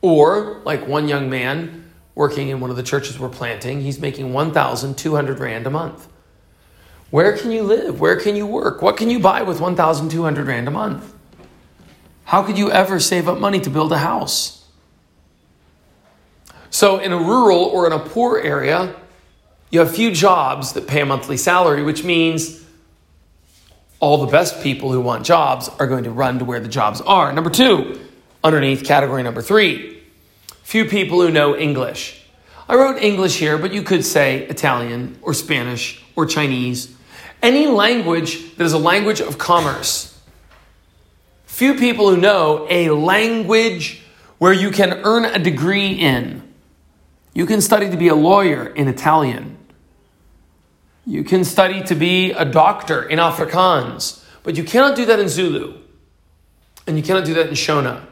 Or, 0.02 0.62
like 0.66 0.86
one 0.86 1.08
young 1.08 1.30
man 1.30 1.83
working 2.16 2.50
in 2.50 2.60
one 2.60 2.70
of 2.70 2.76
the 2.76 2.84
churches 2.84 3.20
we're 3.20 3.30
planting, 3.30 3.82
he's 3.82 4.00
making 4.00 4.34
1,200 4.34 5.40
Rand 5.40 5.68
a 5.68 5.70
month. 5.70 6.08
Where 7.10 7.38
can 7.38 7.52
you 7.52 7.64
live? 7.64 8.00
Where 8.00 8.20
can 8.20 8.36
you 8.36 8.46
work? 8.46 8.82
What 8.82 8.98
can 8.98 9.10
you 9.10 9.20
buy 9.20 9.44
with 9.44 9.60
1,200 9.60 10.48
Rand 10.48 10.68
a 10.68 10.72
month? 10.72 11.14
How 12.26 12.44
could 12.44 12.58
you 12.58 12.72
ever 12.72 13.00
save 13.00 13.28
up 13.28 13.40
money 13.40 13.60
to 13.62 13.70
build 13.70 13.92
a 13.92 13.98
house? 13.98 14.68
So, 16.70 16.98
in 16.98 17.12
a 17.12 17.18
rural 17.18 17.66
or 17.66 17.86
in 17.86 17.94
a 17.94 18.00
poor 18.00 18.40
area, 18.40 18.96
you 19.70 19.80
have 19.80 19.94
few 19.94 20.12
jobs 20.12 20.74
that 20.74 20.88
pay 20.88 21.02
a 21.02 21.06
monthly 21.06 21.38
salary, 21.38 21.84
which 21.84 22.04
means 22.04 22.64
all 24.00 24.18
the 24.18 24.32
best 24.32 24.64
people 24.64 24.92
who 24.92 25.00
want 25.00 25.26
jobs 25.26 25.70
are 25.80 25.88
going 25.88 26.06
to 26.06 26.12
run 26.12 26.40
to 26.40 26.46
where 26.46 26.60
the 26.60 26.68
jobs 26.68 27.00
are. 27.02 27.32
Number 27.32 27.50
two, 27.50 28.00
underneath 28.44 28.84
category 28.84 29.24
number 29.24 29.42
three, 29.42 29.93
few 30.64 30.86
people 30.86 31.22
who 31.22 31.30
know 31.30 31.56
English. 31.56 32.26
I 32.68 32.76
wrote 32.76 32.98
English 33.02 33.38
here, 33.38 33.58
but 33.58 33.74
you 33.74 33.84
could 33.84 34.04
say 34.04 34.48
Italian 34.48 35.20
or 35.22 35.34
Spanish 35.34 36.04
or 36.16 36.26
Chinese. 36.26 36.96
Any 37.42 37.68
language 37.68 38.56
that 38.56 38.64
is 38.64 38.74
a 38.74 38.78
language 38.78 39.20
of 39.20 39.38
commerce. 39.38 40.18
Few 41.46 41.76
people 41.76 42.10
who 42.10 42.18
know 42.18 42.66
a 42.70 42.90
language 42.90 44.02
where 44.40 44.54
you 44.54 44.72
can 44.72 45.02
earn 45.04 45.26
a 45.26 45.38
degree 45.38 45.90
in. 45.90 46.42
You 47.34 47.46
can 47.46 47.62
study 47.62 47.90
to 47.90 47.98
be 47.98 48.08
a 48.08 48.16
lawyer 48.16 48.66
in 48.66 48.88
Italian. 48.88 49.58
You 51.06 51.24
can 51.24 51.44
study 51.44 51.84
to 51.84 51.96
be 51.96 52.32
a 52.32 52.46
doctor 52.46 53.04
in 53.04 53.20
Afrikaans, 53.20 54.24
but 54.44 54.56
you 54.56 54.64
cannot 54.64 54.96
do 54.96 55.06
that 55.06 55.20
in 55.20 55.28
Zulu. 55.28 55.80
And 56.88 56.98
you 56.98 57.04
cannot 57.04 57.26
do 57.26 57.34
that 57.36 57.48
in 57.48 57.54
Shona. 57.54 58.06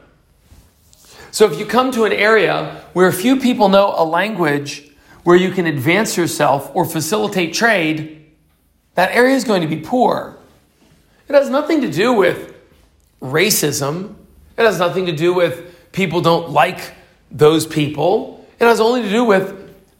So 1.32 1.50
if 1.50 1.58
you 1.58 1.66
come 1.66 1.92
to 1.94 2.04
an 2.04 2.12
area 2.12 2.84
where 2.94 3.12
few 3.12 3.38
people 3.38 3.70
know 3.70 3.94
a 3.98 4.04
language 4.04 4.92
where 5.24 5.38
you 5.38 5.52
can 5.52 5.66
advance 5.66 6.18
yourself 6.18 6.70
or 6.74 6.86
facilitate 6.86 7.54
trade, 7.54 8.32
that 8.96 9.12
area 9.12 9.36
is 9.36 9.46
going 9.46 9.62
to 9.62 9.68
be 9.68 9.78
poor. 9.78 10.38
It 11.30 11.34
has 11.34 11.50
nothing 11.50 11.82
to 11.82 11.92
do 11.92 12.14
with 12.14 12.54
racism. 13.22 14.16
It 14.58 14.66
has 14.66 14.80
nothing 14.80 15.06
to 15.06 15.14
do 15.14 15.34
with 15.34 15.92
people 15.94 16.20
don't 16.20 16.50
like 16.50 16.94
those 17.32 17.66
people. 17.66 18.46
It 18.60 18.66
has 18.66 18.82
only 18.82 19.04
to 19.04 19.10
do 19.10 19.24
with 19.24 19.58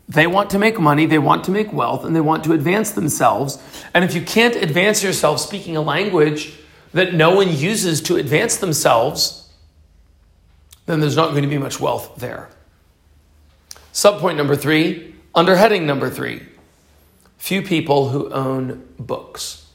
they 0.10 0.28
want 0.28 0.50
to 0.50 0.60
make 0.60 0.78
money, 0.78 1.06
they 1.06 1.18
want 1.18 1.46
to 1.46 1.52
make 1.52 1.72
wealth, 1.72 2.04
and 2.04 2.14
they 2.14 2.20
want 2.20 2.44
to 2.44 2.52
advance 2.52 2.92
themselves. 2.92 3.58
And 3.94 4.04
if 4.04 4.14
you 4.14 4.22
can't 4.22 4.58
advance 4.58 5.02
yourself 5.02 5.40
speaking 5.40 5.78
a 5.78 5.82
language 5.82 6.54
that 6.94 7.14
no 7.14 7.34
one 7.34 7.56
uses 7.56 8.02
to 8.02 8.18
advance 8.18 8.58
themselves, 8.58 9.41
then 10.92 11.00
there's 11.00 11.16
not 11.16 11.30
going 11.30 11.44
to 11.44 11.48
be 11.48 11.58
much 11.58 11.80
wealth 11.80 12.18
there. 12.18 12.50
Subpoint 13.94 14.36
number 14.36 14.58
three, 14.58 15.16
under 15.34 15.56
heading 15.56 15.86
number 15.86 16.10
three 16.10 16.42
few 17.38 17.62
people 17.62 18.10
who 18.10 18.32
own 18.32 18.88
books. 19.00 19.66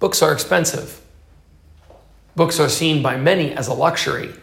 Books 0.00 0.20
are 0.20 0.32
expensive. 0.32 1.00
Books 2.36 2.60
are 2.60 2.68
seen 2.68 3.02
by 3.02 3.16
many 3.16 3.52
as 3.54 3.68
a 3.68 3.72
luxury. 3.72 4.34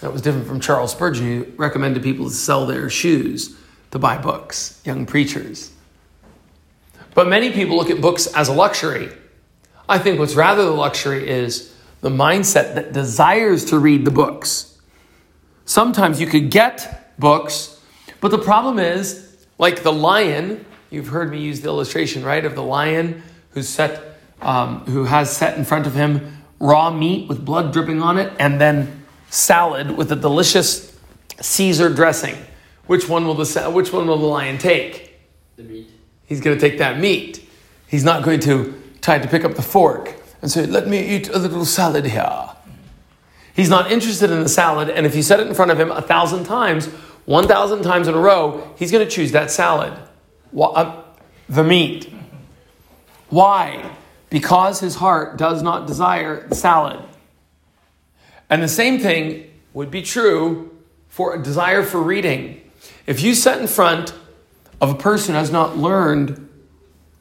That 0.00 0.12
was 0.12 0.20
different 0.20 0.48
from 0.48 0.58
Charles 0.58 0.90
Spurgeon, 0.90 1.26
who 1.26 1.46
recommended 1.56 2.02
people 2.02 2.28
to 2.28 2.34
sell 2.34 2.66
their 2.66 2.90
shoes 2.90 3.56
to 3.92 3.98
buy 3.98 4.18
books, 4.18 4.80
young 4.84 5.06
preachers. 5.06 5.70
But 7.14 7.28
many 7.28 7.52
people 7.52 7.76
look 7.76 7.90
at 7.90 8.00
books 8.00 8.26
as 8.26 8.48
a 8.48 8.52
luxury. 8.52 9.12
I 9.88 9.98
think 9.98 10.18
what's 10.18 10.34
rather 10.34 10.64
the 10.64 10.70
luxury 10.72 11.28
is 11.28 11.73
the 12.04 12.10
mindset 12.10 12.74
that 12.74 12.92
desires 12.92 13.64
to 13.64 13.78
read 13.78 14.04
the 14.04 14.10
books. 14.10 14.78
Sometimes 15.64 16.20
you 16.20 16.26
could 16.26 16.50
get 16.50 17.18
books, 17.18 17.80
but 18.20 18.30
the 18.30 18.36
problem 18.36 18.78
is, 18.78 19.46
like 19.56 19.82
the 19.82 19.90
lion, 19.90 20.66
you've 20.90 21.08
heard 21.08 21.30
me 21.30 21.40
use 21.40 21.62
the 21.62 21.68
illustration, 21.68 22.22
right, 22.22 22.44
of 22.44 22.54
the 22.54 22.62
lion 22.62 23.22
who's 23.52 23.70
set, 23.70 24.18
um, 24.42 24.80
who 24.80 25.04
has 25.04 25.34
set 25.34 25.56
in 25.56 25.64
front 25.64 25.86
of 25.86 25.94
him 25.94 26.42
raw 26.60 26.90
meat 26.90 27.26
with 27.26 27.42
blood 27.42 27.72
dripping 27.72 28.02
on 28.02 28.18
it, 28.18 28.30
and 28.38 28.60
then 28.60 29.02
salad 29.30 29.96
with 29.96 30.12
a 30.12 30.16
delicious 30.16 30.94
Caesar 31.40 31.88
dressing. 31.88 32.36
Which 32.86 33.08
one 33.08 33.26
will 33.26 33.32
the 33.32 33.70
which 33.70 33.94
one 33.94 34.06
will 34.06 34.18
the 34.18 34.26
lion 34.26 34.58
take? 34.58 35.18
The 35.56 35.62
meat. 35.62 35.90
He's 36.26 36.42
going 36.42 36.54
to 36.54 36.60
take 36.60 36.80
that 36.80 36.98
meat. 37.00 37.48
He's 37.86 38.04
not 38.04 38.24
going 38.24 38.40
to 38.40 38.78
try 39.00 39.18
to 39.18 39.26
pick 39.26 39.42
up 39.42 39.54
the 39.54 39.62
fork 39.62 40.20
and 40.44 40.52
say, 40.52 40.66
"Let 40.66 40.86
me 40.86 40.98
eat 40.98 41.30
a 41.30 41.38
little 41.38 41.64
salad 41.64 42.04
here." 42.04 42.50
He's 43.56 43.70
not 43.70 43.90
interested 43.90 44.30
in 44.30 44.42
the 44.42 44.48
salad, 44.50 44.90
and 44.90 45.06
if 45.06 45.16
you 45.16 45.22
set 45.22 45.40
it 45.40 45.46
in 45.46 45.54
front 45.54 45.70
of 45.70 45.80
him 45.80 45.90
a 45.90 46.02
thousand 46.02 46.44
times, 46.44 46.84
one 47.24 47.48
thousand 47.48 47.82
times 47.82 48.08
in 48.08 48.14
a 48.14 48.18
row, 48.18 48.74
he's 48.76 48.92
going 48.92 49.02
to 49.02 49.10
choose 49.10 49.32
that 49.32 49.50
salad, 49.50 49.94
uh, 50.54 51.02
the 51.48 51.64
meat. 51.64 52.12
Why? 53.30 53.96
Because 54.28 54.80
his 54.80 54.96
heart 54.96 55.38
does 55.38 55.62
not 55.62 55.86
desire 55.86 56.46
the 56.46 56.54
salad. 56.54 57.02
And 58.50 58.62
the 58.62 58.68
same 58.68 58.98
thing 58.98 59.50
would 59.72 59.90
be 59.90 60.02
true 60.02 60.76
for 61.08 61.34
a 61.34 61.42
desire 61.42 61.82
for 61.82 62.02
reading. 62.02 62.60
If 63.06 63.22
you 63.22 63.34
set 63.34 63.62
in 63.62 63.66
front 63.66 64.12
of 64.78 64.90
a 64.90 64.94
person 64.94 65.34
who 65.34 65.38
has 65.38 65.50
not 65.50 65.78
learned 65.78 66.50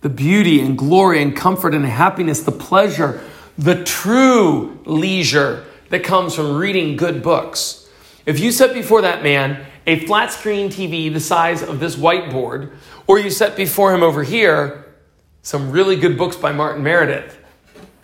the 0.04 0.10
beauty 0.10 0.60
and 0.60 0.78
glory 0.78 1.22
and 1.22 1.36
comfort 1.36 1.74
and 1.74 1.86
happiness, 1.86 2.42
the 2.44 2.52
pleasure, 2.52 3.22
the 3.58 3.84
true 3.86 4.78
leisure 4.86 5.66
that 5.90 6.04
comes 6.04 6.36
from 6.36 6.58
reading 6.58 6.98
good 6.98 7.24
books. 7.24 7.90
If 8.26 8.40
you 8.40 8.52
set 8.52 8.74
before 8.74 9.02
that 9.02 9.24
man 9.24 9.66
a 9.88 10.06
flat 10.06 10.32
screen 10.32 10.70
TV 10.70 11.12
the 11.12 11.22
size 11.22 11.64
of 11.64 11.80
this 11.80 11.96
whiteboard, 11.96 12.74
or 13.08 13.18
you 13.18 13.30
set 13.30 13.56
before 13.56 13.96
him 13.96 14.04
over 14.04 14.24
here 14.24 14.94
some 15.42 15.72
really 15.72 15.96
good 15.96 16.18
books 16.18 16.36
by 16.36 16.52
Martin 16.52 16.84
Meredith, 16.84 17.38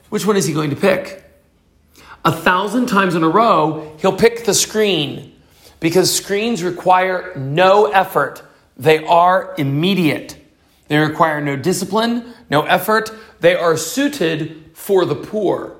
which 0.07 0.25
one 0.25 0.37
is 0.37 0.45
he 0.45 0.53
going 0.53 0.69
to 0.69 0.75
pick? 0.77 1.23
A 2.23 2.31
thousand 2.31 2.87
times 2.87 3.13
in 3.13 3.23
a 3.23 3.29
row, 3.29 3.95
he'll 3.99 4.15
pick 4.15 4.45
the 4.45 4.53
screen 4.53 5.35
because 5.81 6.15
screens 6.15 6.63
require 6.63 7.33
no 7.35 7.87
effort. 7.87 8.41
They 8.77 9.03
are 9.05 9.53
immediate. 9.57 10.38
They 10.89 10.97
require 10.97 11.39
no 11.39 11.55
discipline, 11.55 12.33
no 12.49 12.63
effort. 12.63 13.11
They 13.39 13.55
are 13.55 13.77
suited 13.77 14.71
for 14.73 15.05
the 15.05 15.15
poor. 15.15 15.77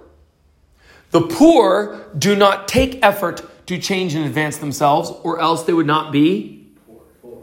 The 1.12 1.22
poor 1.22 2.08
do 2.18 2.36
not 2.36 2.68
take 2.68 3.04
effort 3.04 3.44
to 3.66 3.80
change 3.80 4.14
and 4.14 4.26
advance 4.26 4.58
themselves, 4.58 5.12
or 5.24 5.40
else 5.40 5.64
they 5.64 5.74
would 5.74 5.88
not 5.88 6.12
be, 6.12 6.68
poor, 7.22 7.42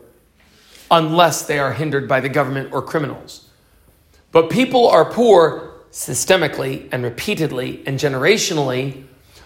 unless 0.90 1.42
they 1.42 1.58
are 1.58 1.72
hindered 1.72 2.08
by 2.08 2.20
the 2.20 2.28
government 2.28 2.72
or 2.72 2.82
criminals. 2.82 3.48
But 4.30 4.48
people 4.48 4.88
are 4.88 5.04
poor 5.04 5.74
systemically 5.90 6.88
and 6.92 7.02
repeatedly 7.02 7.82
and 7.86 7.98
generationally, 7.98 9.04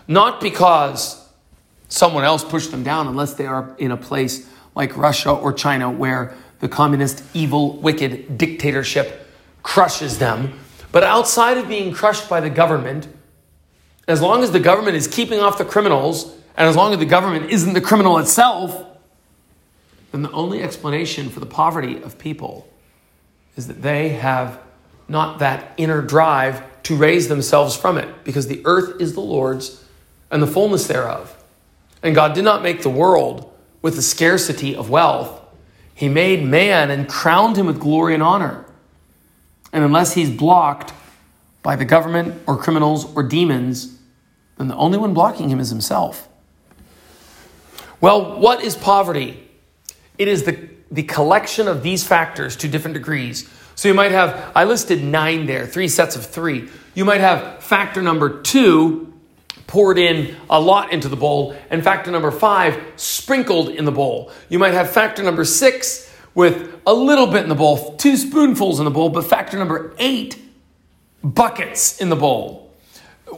not 0.08 0.40
because 0.40 1.26
someone 1.88 2.24
else 2.24 2.44
pushed 2.44 2.70
them 2.70 2.82
down, 2.82 3.06
unless 3.06 3.34
they 3.34 3.46
are 3.46 3.74
in 3.78 3.90
a 3.90 3.96
place 3.96 4.46
like 4.74 4.94
Russia 4.96 5.30
or 5.30 5.52
China 5.52 5.90
where 5.90 6.34
the 6.61 6.69
communist, 6.69 7.23
evil, 7.35 7.79
wicked 7.79 8.38
dictatorship 8.38 9.26
crushes 9.62 10.19
them. 10.19 10.59
But 10.93 11.02
outside 11.02 11.59
of 11.59 11.69
being 11.69 11.93
crushed 11.93 12.29
by 12.29 12.40
the 12.40 12.50
government, 12.50 13.09
as 14.07 14.21
long 14.21 14.43
as 14.43 14.52
the 14.52 14.61
government 14.61 14.97
is 14.97 15.07
keeping 15.07 15.40
off 15.40 15.59
the 15.59 15.64
criminals, 15.64 16.35
and 16.57 16.69
as 16.69 16.76
long 16.76 16.93
as 16.93 16.99
the 16.99 17.07
government 17.07 17.50
isn't 17.50 17.75
the 17.75 17.81
criminal 17.81 18.19
itself, 18.19 18.85
then 20.12 20.23
the 20.23 20.31
only 20.33 20.62
explanation 20.62 21.29
for 21.29 21.40
the 21.40 21.47
poverty 21.47 22.02
of 22.02 22.19
people 22.19 22.69
is 23.57 23.69
that 23.69 23.83
they 23.83 24.11
have 24.11 24.61
not 25.09 25.38
that 25.38 25.73
inner 25.76 26.02
drive 26.02 26.62
to 26.83 26.97
raise 26.97 27.29
themselves 27.29 27.76
from 27.76 27.99
it, 27.99 28.25
because 28.25 28.49
the 28.49 28.62
earth 28.64 29.00
is 29.00 29.14
the 29.14 29.21
Lord's 29.21 29.85
and 30.31 30.43
the 30.43 30.47
fullness 30.47 30.87
thereof. 30.87 31.37
And 32.02 32.14
God 32.14 32.35
did 32.35 32.45
not 32.45 32.62
make 32.62 32.83
the 32.83 32.90
world 32.90 33.52
with 33.83 33.97
the 33.97 34.02
scarcity 34.02 34.75
of 34.75 34.90
wealth. 34.90 35.39
He 36.00 36.09
made 36.09 36.42
man 36.42 36.90
and 36.90 37.07
crowned 37.07 37.59
him 37.59 37.66
with 37.66 37.78
glory 37.78 38.14
and 38.14 38.23
honor. 38.23 38.64
And 39.71 39.85
unless 39.85 40.14
he's 40.14 40.30
blocked 40.30 40.95
by 41.62 41.76
the 41.76 41.85
government 41.85 42.40
or 42.47 42.57
criminals 42.57 43.14
or 43.14 43.23
demons, 43.23 43.99
then 44.57 44.69
the 44.69 44.76
only 44.76 44.97
one 44.97 45.12
blocking 45.12 45.50
him 45.50 45.61
is 45.61 45.69
himself. 45.69 46.26
Well, 48.00 48.40
what 48.40 48.64
is 48.64 48.76
poverty? 48.76 49.47
It 50.16 50.26
is 50.26 50.45
the, 50.45 50.71
the 50.90 51.02
collection 51.02 51.69
of 51.69 51.83
these 51.83 52.02
factors 52.02 52.57
to 52.57 52.69
different 52.69 52.95
degrees. 52.95 53.47
So 53.75 53.87
you 53.87 53.92
might 53.92 54.12
have, 54.12 54.52
I 54.54 54.64
listed 54.64 55.04
nine 55.04 55.45
there, 55.45 55.66
three 55.66 55.88
sets 55.88 56.16
of 56.16 56.25
three. 56.25 56.71
You 56.95 57.04
might 57.04 57.21
have 57.21 57.62
factor 57.62 58.00
number 58.00 58.40
two 58.40 59.10
poured 59.70 59.98
in 59.98 60.34
a 60.50 60.60
lot 60.60 60.92
into 60.92 61.08
the 61.08 61.14
bowl, 61.14 61.54
and 61.70 61.84
factor 61.84 62.10
number 62.10 62.32
five 62.32 62.76
sprinkled 62.96 63.68
in 63.68 63.84
the 63.84 63.92
bowl. 63.92 64.32
You 64.48 64.58
might 64.58 64.74
have 64.74 64.90
factor 64.90 65.22
number 65.22 65.44
six 65.44 66.12
with 66.34 66.80
a 66.88 66.92
little 66.92 67.28
bit 67.28 67.44
in 67.44 67.48
the 67.48 67.54
bowl, 67.54 67.94
two 67.96 68.16
spoonfuls 68.16 68.80
in 68.80 68.84
the 68.84 68.90
bowl, 68.90 69.10
but 69.10 69.24
factor 69.26 69.56
number 69.56 69.94
eight 69.98 70.42
buckets 71.22 72.00
in 72.00 72.08
the 72.08 72.16
bowl. 72.16 72.74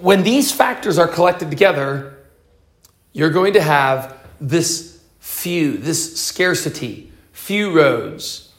When 0.00 0.22
these 0.22 0.50
factors 0.50 0.96
are 0.96 1.06
collected 1.06 1.50
together, 1.50 2.16
you're 3.12 3.28
going 3.28 3.52
to 3.52 3.60
have 3.60 4.16
this 4.40 5.02
few, 5.20 5.76
this 5.76 6.18
scarcity, 6.18 7.12
few 7.32 7.76
roads, 7.76 8.50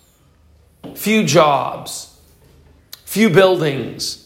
few 0.94 1.24
jobs, 1.24 2.16
few 3.04 3.32
buildings. 3.32 4.23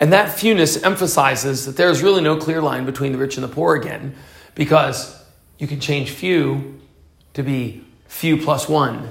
And 0.00 0.12
that 0.14 0.32
fewness 0.32 0.82
emphasizes 0.82 1.66
that 1.66 1.76
there's 1.76 2.02
really 2.02 2.22
no 2.22 2.38
clear 2.38 2.62
line 2.62 2.86
between 2.86 3.12
the 3.12 3.18
rich 3.18 3.36
and 3.36 3.44
the 3.44 3.48
poor 3.48 3.76
again, 3.76 4.14
because 4.54 5.22
you 5.58 5.66
can 5.66 5.78
change 5.78 6.10
few 6.10 6.80
to 7.34 7.42
be 7.42 7.84
few 8.08 8.38
plus 8.38 8.68
one, 8.68 9.10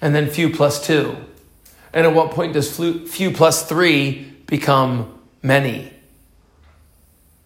and 0.00 0.14
then 0.14 0.28
few 0.28 0.50
plus 0.50 0.84
two. 0.84 1.16
And 1.92 2.06
at 2.06 2.14
what 2.14 2.30
point 2.32 2.54
does 2.54 2.74
few 2.76 3.30
plus 3.30 3.68
three 3.68 4.32
become 4.46 5.18
many? 5.42 5.92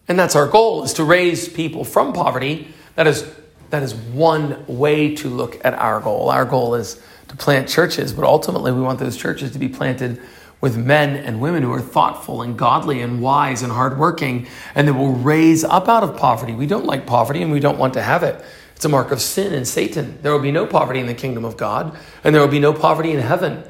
And 0.07 0.17
that's 0.17 0.35
our 0.35 0.47
goal 0.47 0.83
is 0.83 0.93
to 0.93 1.03
raise 1.03 1.47
people 1.47 1.83
from 1.83 2.13
poverty 2.13 2.69
that 2.95 3.05
is, 3.05 3.31
that 3.69 3.83
is 3.83 3.93
one 3.93 4.65
way 4.67 5.15
to 5.15 5.29
look 5.29 5.63
at 5.63 5.73
our 5.75 5.99
goal. 5.99 6.31
Our 6.31 6.45
goal 6.45 6.75
is 6.75 7.01
to 7.27 7.37
plant 7.37 7.69
churches, 7.69 8.11
but 8.11 8.25
ultimately 8.25 8.71
we 8.71 8.81
want 8.81 8.99
those 8.99 9.15
churches 9.15 9.51
to 9.51 9.59
be 9.59 9.69
planted 9.69 10.19
with 10.61 10.77
men 10.77 11.15
and 11.15 11.39
women 11.39 11.63
who 11.63 11.71
are 11.71 11.81
thoughtful 11.81 12.41
and 12.41 12.57
godly 12.57 13.01
and 13.01 13.21
wise 13.21 13.61
and 13.61 13.71
hardworking 13.71 14.47
and 14.75 14.87
that 14.87 14.93
will 14.93 15.13
raise 15.13 15.63
up 15.63 15.87
out 15.87 16.03
of 16.03 16.17
poverty. 16.17 16.53
We 16.53 16.67
don't 16.67 16.85
like 16.85 17.05
poverty 17.05 17.41
and 17.41 17.51
we 17.51 17.59
don't 17.59 17.77
want 17.77 17.93
to 17.93 18.01
have 18.01 18.23
it. 18.23 18.43
It's 18.75 18.85
a 18.85 18.89
mark 18.89 19.11
of 19.11 19.21
sin 19.21 19.53
and 19.53 19.67
Satan. 19.67 20.19
There 20.21 20.31
will 20.31 20.39
be 20.39 20.51
no 20.51 20.65
poverty 20.65 20.99
in 20.99 21.07
the 21.07 21.13
kingdom 21.13 21.45
of 21.45 21.57
God 21.57 21.97
and 22.23 22.35
there 22.35 22.41
will 22.41 22.49
be 22.49 22.59
no 22.59 22.73
poverty 22.73 23.11
in 23.11 23.19
heaven. 23.19 23.63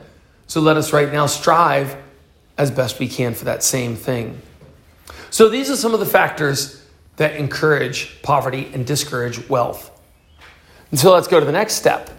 So 0.48 0.62
let 0.62 0.78
us 0.78 0.92
right 0.92 1.12
now 1.12 1.28
strive 1.28 1.96
as 2.58 2.72
best 2.72 3.00
we 3.00 3.08
can 3.08 3.34
for 3.34 3.46
that 3.46 3.64
same 3.64 3.96
thing. 3.96 4.42
So 5.30 5.48
these 5.48 5.70
are 5.70 5.76
some 5.76 5.94
of 5.94 6.00
the 6.00 6.06
factors 6.06 6.84
that 7.18 7.36
encourage 7.36 8.22
poverty 8.24 8.70
and 8.74 8.86
discourage 8.86 9.48
wealth. 9.48 9.92
And 10.90 11.00
so 11.00 11.14
let's 11.14 11.28
go 11.28 11.40
to 11.40 11.46
the 11.46 11.52
next 11.52 11.74
step. 11.74 12.19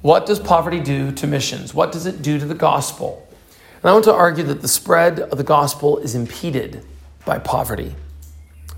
What 0.00 0.26
does 0.26 0.38
poverty 0.38 0.80
do 0.80 1.12
to 1.12 1.26
missions? 1.26 1.74
What 1.74 1.92
does 1.92 2.06
it 2.06 2.22
do 2.22 2.38
to 2.38 2.46
the 2.46 2.54
gospel? 2.54 3.26
And 3.82 3.90
I 3.90 3.92
want 3.92 4.04
to 4.04 4.14
argue 4.14 4.44
that 4.44 4.62
the 4.62 4.68
spread 4.68 5.20
of 5.20 5.38
the 5.38 5.44
gospel 5.44 5.98
is 5.98 6.14
impeded 6.14 6.84
by 7.24 7.38
poverty. 7.38 7.94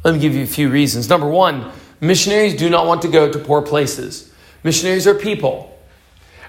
Let 0.03 0.15
me 0.15 0.21
give 0.21 0.35
you 0.35 0.43
a 0.43 0.47
few 0.47 0.71
reasons. 0.71 1.09
Number 1.09 1.29
one, 1.29 1.71
missionaries 2.01 2.57
do 2.57 2.71
not 2.71 2.87
want 2.87 3.03
to 3.03 3.09
go 3.09 3.31
to 3.31 3.39
poor 3.39 3.61
places. 3.61 4.33
Missionaries 4.65 5.07
are 5.07 5.15
people. 5.15 5.79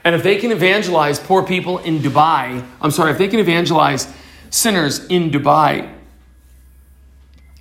And 0.04 0.16
if 0.16 0.24
they 0.24 0.38
can 0.38 0.52
evangelize 0.52 1.20
poor 1.20 1.44
people 1.44 1.78
in 1.80 2.00
Dubai, 2.00 2.66
I'm 2.82 2.92
sorry, 2.92 3.12
if 3.12 3.18
they 3.18 3.28
can 3.28 3.40
evangelize 3.40 4.12
sinners 4.50 5.06
in 5.06 5.32
Dubai, 5.32 5.94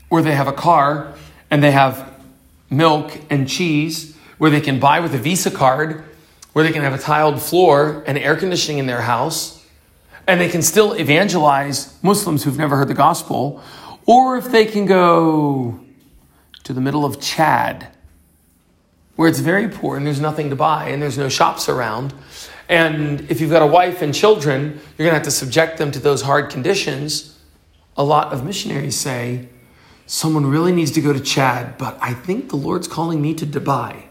where 0.08 0.22
they 0.22 0.34
have 0.34 0.48
a 0.48 0.52
car 0.52 1.14
and 1.50 1.62
they 1.62 1.70
have 1.72 2.12
milk 2.70 3.18
and 3.30 3.48
cheese, 3.48 4.16
where 4.38 4.50
they 4.50 4.60
can 4.60 4.80
buy 4.80 5.00
with 5.00 5.14
a 5.14 5.18
Visa 5.18 5.50
card, 5.50 6.04
where 6.52 6.64
they 6.64 6.72
can 6.72 6.82
have 6.82 6.94
a 6.94 6.98
tiled 6.98 7.40
floor 7.40 8.02
and 8.06 8.18
air 8.18 8.36
conditioning 8.36 8.78
in 8.78 8.86
their 8.86 9.02
house, 9.02 9.64
and 10.26 10.40
they 10.40 10.48
can 10.48 10.62
still 10.62 10.94
evangelize 10.94 11.96
Muslims 12.02 12.44
who've 12.44 12.58
never 12.58 12.76
heard 12.76 12.88
the 12.88 12.94
gospel, 12.94 13.62
or 14.06 14.36
if 14.36 14.50
they 14.50 14.64
can 14.64 14.86
go 14.86 15.80
to 16.64 16.72
the 16.72 16.80
middle 16.80 17.04
of 17.04 17.20
Chad, 17.20 17.88
where 19.16 19.28
it's 19.28 19.40
very 19.40 19.68
poor 19.68 19.96
and 19.96 20.06
there's 20.06 20.20
nothing 20.20 20.50
to 20.50 20.56
buy 20.56 20.88
and 20.88 21.02
there's 21.02 21.18
no 21.18 21.28
shops 21.28 21.68
around. 21.68 22.14
And 22.68 23.20
if 23.30 23.40
you've 23.40 23.50
got 23.50 23.62
a 23.62 23.66
wife 23.66 24.02
and 24.02 24.14
children, 24.14 24.80
you're 24.96 25.08
going 25.08 25.10
to 25.10 25.14
have 25.14 25.24
to 25.24 25.30
subject 25.30 25.78
them 25.78 25.90
to 25.90 25.98
those 25.98 26.22
hard 26.22 26.50
conditions. 26.50 27.38
A 27.96 28.04
lot 28.04 28.32
of 28.32 28.44
missionaries 28.44 28.96
say, 28.96 29.48
someone 30.06 30.46
really 30.46 30.72
needs 30.72 30.90
to 30.92 31.00
go 31.00 31.12
to 31.12 31.20
Chad, 31.20 31.76
but 31.76 31.98
I 32.00 32.14
think 32.14 32.48
the 32.48 32.56
Lord's 32.56 32.88
calling 32.88 33.20
me 33.20 33.34
to 33.34 33.46
Dubai. 33.46 34.09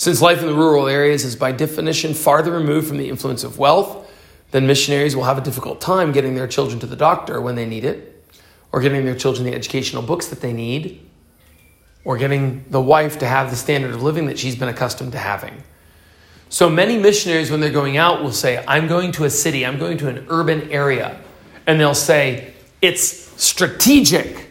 Since 0.00 0.22
life 0.22 0.40
in 0.40 0.46
the 0.46 0.54
rural 0.54 0.88
areas 0.88 1.26
is 1.26 1.36
by 1.36 1.52
definition 1.52 2.14
farther 2.14 2.52
removed 2.52 2.88
from 2.88 2.96
the 2.96 3.10
influence 3.10 3.44
of 3.44 3.58
wealth, 3.58 4.10
then 4.50 4.66
missionaries 4.66 5.14
will 5.14 5.24
have 5.24 5.36
a 5.36 5.42
difficult 5.42 5.78
time 5.78 6.10
getting 6.10 6.34
their 6.34 6.48
children 6.48 6.80
to 6.80 6.86
the 6.86 6.96
doctor 6.96 7.38
when 7.38 7.54
they 7.54 7.66
need 7.66 7.84
it, 7.84 8.24
or 8.72 8.80
getting 8.80 9.04
their 9.04 9.14
children 9.14 9.44
the 9.44 9.54
educational 9.54 10.02
books 10.02 10.28
that 10.28 10.40
they 10.40 10.54
need, 10.54 11.06
or 12.02 12.16
getting 12.16 12.64
the 12.70 12.80
wife 12.80 13.18
to 13.18 13.26
have 13.26 13.50
the 13.50 13.56
standard 13.56 13.90
of 13.90 14.02
living 14.02 14.24
that 14.24 14.38
she's 14.38 14.56
been 14.56 14.70
accustomed 14.70 15.12
to 15.12 15.18
having. 15.18 15.62
So 16.48 16.70
many 16.70 16.96
missionaries, 16.96 17.50
when 17.50 17.60
they're 17.60 17.68
going 17.68 17.98
out, 17.98 18.22
will 18.22 18.32
say, 18.32 18.64
I'm 18.66 18.88
going 18.88 19.12
to 19.12 19.24
a 19.24 19.30
city, 19.30 19.66
I'm 19.66 19.78
going 19.78 19.98
to 19.98 20.08
an 20.08 20.24
urban 20.30 20.70
area. 20.70 21.20
And 21.66 21.78
they'll 21.78 21.92
say, 21.92 22.54
it's 22.80 23.04
strategic. 23.36 24.50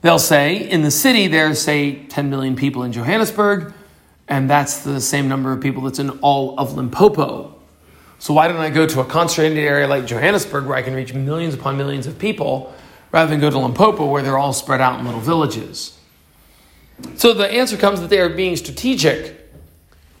They'll 0.00 0.18
say 0.18 0.68
in 0.68 0.82
the 0.82 0.90
city 0.90 1.28
there's, 1.28 1.60
say, 1.60 2.06
10 2.06 2.28
million 2.28 2.56
people 2.56 2.82
in 2.82 2.90
Johannesburg, 2.90 3.72
and 4.28 4.50
that's 4.50 4.80
the 4.80 5.00
same 5.00 5.28
number 5.28 5.52
of 5.52 5.60
people 5.60 5.82
that's 5.82 5.98
in 5.98 6.10
all 6.20 6.58
of 6.58 6.74
Limpopo. 6.74 7.54
So 8.18 8.34
why 8.34 8.48
don't 8.48 8.56
I 8.56 8.70
go 8.70 8.86
to 8.86 9.00
a 9.00 9.04
concentrated 9.04 9.58
area 9.58 9.86
like 9.86 10.06
Johannesburg 10.06 10.66
where 10.66 10.76
I 10.76 10.82
can 10.82 10.94
reach 10.94 11.12
millions 11.14 11.54
upon 11.54 11.76
millions 11.76 12.06
of 12.06 12.18
people 12.18 12.74
rather 13.12 13.30
than 13.30 13.40
go 13.40 13.50
to 13.50 13.58
Limpopo 13.58 14.06
where 14.06 14.22
they're 14.22 14.38
all 14.38 14.52
spread 14.52 14.80
out 14.80 14.98
in 14.98 15.06
little 15.06 15.20
villages? 15.20 15.98
So 17.16 17.34
the 17.34 17.46
answer 17.46 17.76
comes 17.76 18.00
that 18.00 18.10
they 18.10 18.20
are 18.20 18.30
being 18.30 18.56
strategic. 18.56 19.34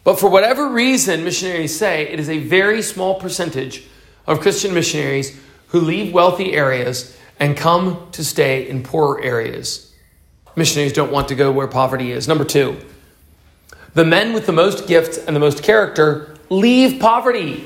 But 0.04 0.20
for 0.20 0.30
whatever 0.30 0.68
reason, 0.68 1.24
missionaries 1.24 1.76
say 1.76 2.06
it 2.08 2.20
is 2.20 2.28
a 2.28 2.38
very 2.38 2.82
small 2.82 3.18
percentage 3.18 3.84
of 4.26 4.40
Christian 4.40 4.74
missionaries 4.74 5.40
who 5.68 5.80
leave 5.80 6.12
wealthy 6.12 6.52
areas 6.52 7.16
and 7.40 7.56
come 7.56 8.08
to 8.12 8.24
stay 8.24 8.68
in 8.68 8.82
poorer 8.82 9.20
areas. 9.22 9.92
Missionaries 10.54 10.92
don't 10.92 11.10
want 11.10 11.28
to 11.28 11.34
go 11.34 11.50
where 11.50 11.66
poverty 11.66 12.12
is. 12.12 12.28
Number 12.28 12.44
two, 12.44 12.78
the 13.96 14.04
men 14.04 14.34
with 14.34 14.44
the 14.44 14.52
most 14.52 14.86
gifts 14.86 15.16
and 15.16 15.34
the 15.34 15.40
most 15.40 15.62
character 15.62 16.36
leave 16.50 17.00
poverty. 17.00 17.64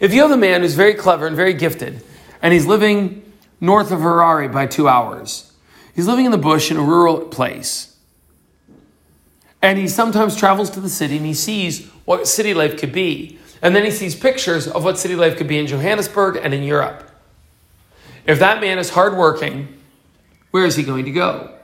If 0.00 0.14
you 0.14 0.22
have 0.22 0.30
a 0.30 0.38
man 0.38 0.62
who's 0.62 0.72
very 0.72 0.94
clever 0.94 1.26
and 1.26 1.36
very 1.36 1.52
gifted, 1.52 2.02
and 2.40 2.54
he's 2.54 2.64
living 2.64 3.30
north 3.60 3.92
of 3.92 4.00
Harare 4.00 4.50
by 4.50 4.66
two 4.66 4.88
hours, 4.88 5.52
he's 5.94 6.06
living 6.06 6.24
in 6.24 6.30
the 6.30 6.38
bush 6.38 6.70
in 6.70 6.78
a 6.78 6.82
rural 6.82 7.20
place, 7.26 7.94
and 9.60 9.76
he 9.76 9.86
sometimes 9.86 10.34
travels 10.34 10.70
to 10.70 10.80
the 10.80 10.88
city 10.88 11.18
and 11.18 11.26
he 11.26 11.34
sees 11.34 11.86
what 12.06 12.26
city 12.26 12.54
life 12.54 12.78
could 12.78 12.92
be. 12.92 13.38
And 13.60 13.76
then 13.76 13.84
he 13.84 13.90
sees 13.90 14.14
pictures 14.14 14.66
of 14.66 14.82
what 14.82 14.98
city 14.98 15.14
life 15.14 15.36
could 15.36 15.48
be 15.48 15.58
in 15.58 15.66
Johannesburg 15.66 16.36
and 16.42 16.54
in 16.54 16.62
Europe. 16.62 17.10
If 18.24 18.38
that 18.38 18.62
man 18.62 18.78
is 18.78 18.90
hardworking, 18.90 19.76
where 20.52 20.64
is 20.64 20.76
he 20.76 20.84
going 20.84 21.04
to 21.04 21.10
go? 21.10 21.54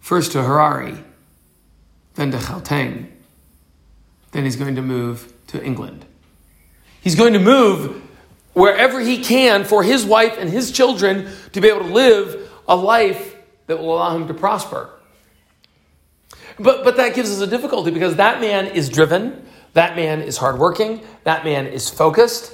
First 0.00 0.32
to 0.32 0.38
Harare, 0.38 1.02
then 2.14 2.30
to 2.30 2.38
Gauteng. 2.38 3.08
Then 4.32 4.44
he's 4.44 4.56
going 4.56 4.76
to 4.76 4.82
move 4.82 5.32
to 5.48 5.62
England. 5.62 6.04
He's 7.00 7.14
going 7.14 7.32
to 7.32 7.38
move 7.38 8.02
wherever 8.54 9.00
he 9.00 9.22
can 9.22 9.64
for 9.64 9.82
his 9.82 10.04
wife 10.04 10.36
and 10.38 10.48
his 10.48 10.70
children 10.70 11.28
to 11.52 11.60
be 11.60 11.68
able 11.68 11.80
to 11.80 11.92
live 11.92 12.50
a 12.68 12.76
life 12.76 13.36
that 13.66 13.78
will 13.78 13.94
allow 13.94 14.16
him 14.16 14.28
to 14.28 14.34
prosper. 14.34 14.90
But, 16.58 16.84
but 16.84 16.96
that 16.96 17.14
gives 17.14 17.30
us 17.30 17.40
a 17.40 17.46
difficulty 17.46 17.90
because 17.90 18.16
that 18.16 18.40
man 18.40 18.66
is 18.66 18.88
driven, 18.88 19.46
that 19.72 19.96
man 19.96 20.20
is 20.20 20.36
hardworking, 20.36 21.02
that 21.24 21.44
man 21.44 21.66
is 21.66 21.88
focused, 21.88 22.52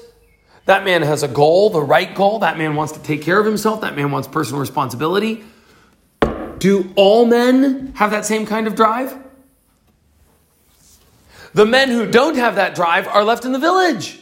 that 0.66 0.84
man 0.84 1.02
has 1.02 1.22
a 1.22 1.28
goal, 1.28 1.70
the 1.70 1.82
right 1.82 2.14
goal, 2.14 2.40
that 2.40 2.58
man 2.58 2.74
wants 2.74 2.92
to 2.92 3.02
take 3.02 3.22
care 3.22 3.38
of 3.40 3.46
himself, 3.46 3.80
that 3.80 3.96
man 3.96 4.10
wants 4.10 4.28
personal 4.28 4.60
responsibility. 4.60 5.44
Do 6.58 6.92
all 6.96 7.24
men 7.24 7.92
have 7.96 8.10
that 8.12 8.24
same 8.24 8.46
kind 8.46 8.66
of 8.66 8.74
drive? 8.74 9.16
The 11.58 11.66
men 11.66 11.88
who 11.90 12.08
don't 12.08 12.36
have 12.36 12.54
that 12.54 12.76
drive 12.76 13.08
are 13.08 13.24
left 13.24 13.44
in 13.44 13.50
the 13.50 13.58
village. 13.58 14.20